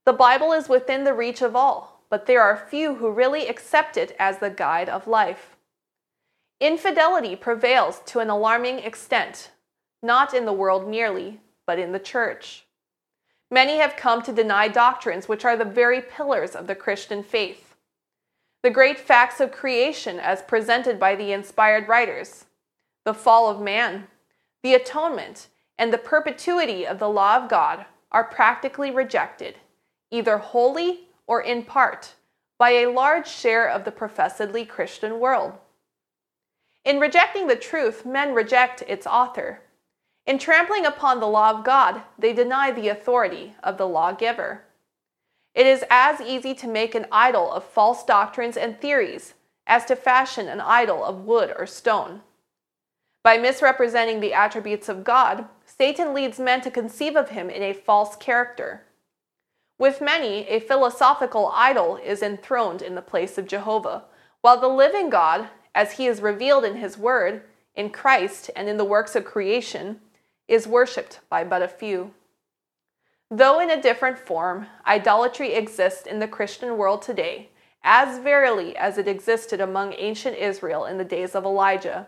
[0.05, 3.97] The Bible is within the reach of all, but there are few who really accept
[3.97, 5.57] it as the guide of life.
[6.59, 9.51] Infidelity prevails to an alarming extent,
[10.01, 12.65] not in the world merely, but in the church.
[13.51, 17.75] Many have come to deny doctrines which are the very pillars of the Christian faith.
[18.63, 22.45] The great facts of creation, as presented by the inspired writers,
[23.05, 24.07] the fall of man,
[24.63, 29.57] the atonement, and the perpetuity of the law of God are practically rejected,
[30.09, 32.15] either wholly or in part,
[32.57, 35.53] by a large share of the professedly Christian world.
[36.83, 39.61] In rejecting the truth, men reject its author.
[40.27, 44.65] In trampling upon the law of God, they deny the authority of the lawgiver.
[45.55, 49.35] It is as easy to make an idol of false doctrines and theories
[49.65, 52.21] as to fashion an idol of wood or stone.
[53.23, 57.73] By misrepresenting the attributes of God, Satan leads men to conceive of him in a
[57.73, 58.83] false character.
[59.79, 64.03] With many, a philosophical idol is enthroned in the place of Jehovah,
[64.41, 67.43] while the living God, as he is revealed in his word,
[67.75, 70.01] in Christ, and in the works of creation,
[70.47, 72.11] is worshipped by but a few.
[73.29, 77.49] Though in a different form, idolatry exists in the Christian world today,
[77.83, 82.07] as verily as it existed among ancient Israel in the days of Elijah.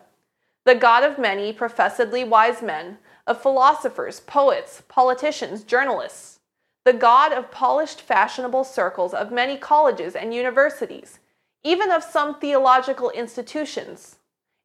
[0.66, 2.98] The God of many professedly wise men,
[3.28, 6.40] of philosophers, poets, politicians, journalists,
[6.86, 11.20] the god of polished fashionable circles of many colleges and universities,
[11.64, 14.18] even of some theological institutions,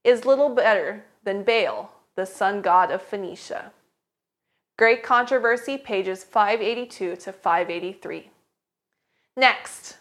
[0.05, 3.73] is little better than Baal, the sun god of Phoenicia.
[4.77, 8.31] Great Controversy, pages 582 to 583.
[9.37, 9.99] Next,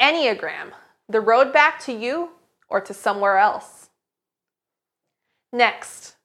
[0.00, 0.72] Enneagram,
[1.08, 2.30] the road back to you
[2.68, 3.88] or to somewhere else.
[5.52, 6.16] Next,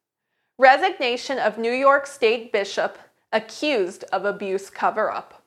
[0.57, 2.97] resignation of New York State Bishop
[3.31, 5.43] accused of abuse cover up.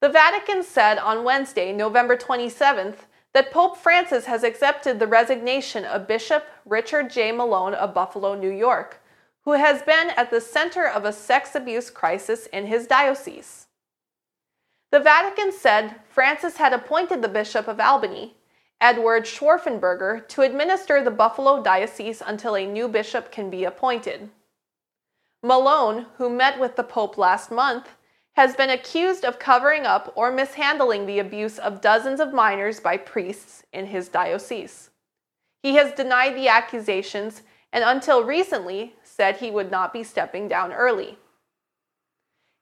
[0.00, 3.06] The Vatican said on Wednesday, November 27th,
[3.36, 7.32] that Pope Francis has accepted the resignation of Bishop Richard J.
[7.32, 9.02] Malone of Buffalo, New York,
[9.42, 13.66] who has been at the center of a sex abuse crisis in his diocese.
[14.90, 18.38] The Vatican said Francis had appointed the Bishop of Albany,
[18.80, 24.30] Edward Scharfenberger, to administer the Buffalo diocese until a new bishop can be appointed.
[25.42, 27.90] Malone, who met with the Pope last month,
[28.36, 32.96] has been accused of covering up or mishandling the abuse of dozens of minors by
[32.96, 34.90] priests in his diocese.
[35.62, 37.42] He has denied the accusations
[37.72, 41.18] and until recently said he would not be stepping down early.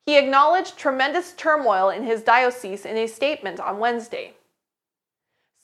[0.07, 4.35] He acknowledged tremendous turmoil in his diocese in a statement on Wednesday.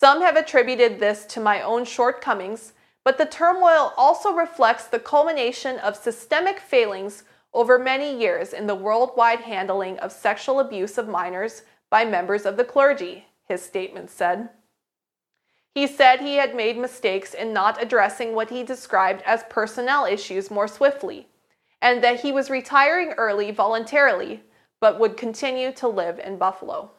[0.01, 2.73] Some have attributed this to my own shortcomings
[3.05, 8.75] but the turmoil also reflects the culmination of systemic failings over many years in the
[8.75, 14.51] worldwide handling of sexual abuse of minors by members of the clergy, his statement said.
[15.75, 20.51] He said he had made mistakes in not addressing what he described as personnel issues
[20.51, 21.29] more swiftly,
[21.81, 24.43] and that he was retiring early voluntarily,
[24.81, 26.91] but would continue to live in Buffalo.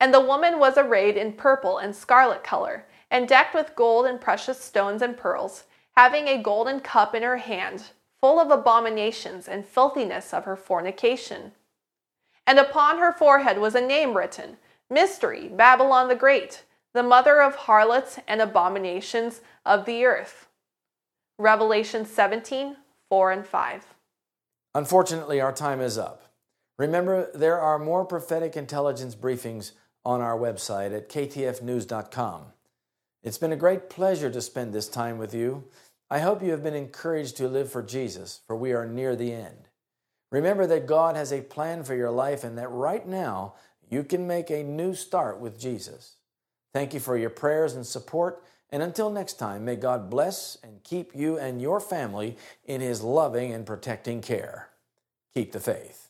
[0.00, 4.20] And the woman was arrayed in purple and scarlet color and decked with gold and
[4.20, 5.64] precious stones and pearls,
[5.96, 7.90] having a golden cup in her hand,
[8.22, 11.52] full of abominations and filthiness of her fornication.
[12.46, 14.56] And upon her forehead was a name written
[14.88, 20.46] Mystery, Babylon the Great, the mother of harlots and abominations of the earth.
[21.38, 22.76] Revelation 17
[23.10, 23.94] 4 and 5.
[24.74, 26.22] Unfortunately, our time is up.
[26.78, 29.72] Remember, there are more prophetic intelligence briefings
[30.04, 32.46] on our website at ktfnews.com.
[33.22, 35.64] It's been a great pleasure to spend this time with you.
[36.12, 39.32] I hope you have been encouraged to live for Jesus, for we are near the
[39.32, 39.70] end.
[40.30, 43.54] Remember that God has a plan for your life and that right now
[43.88, 46.16] you can make a new start with Jesus.
[46.74, 48.44] Thank you for your prayers and support.
[48.68, 52.36] And until next time, may God bless and keep you and your family
[52.66, 54.68] in His loving and protecting care.
[55.34, 56.01] Keep the faith.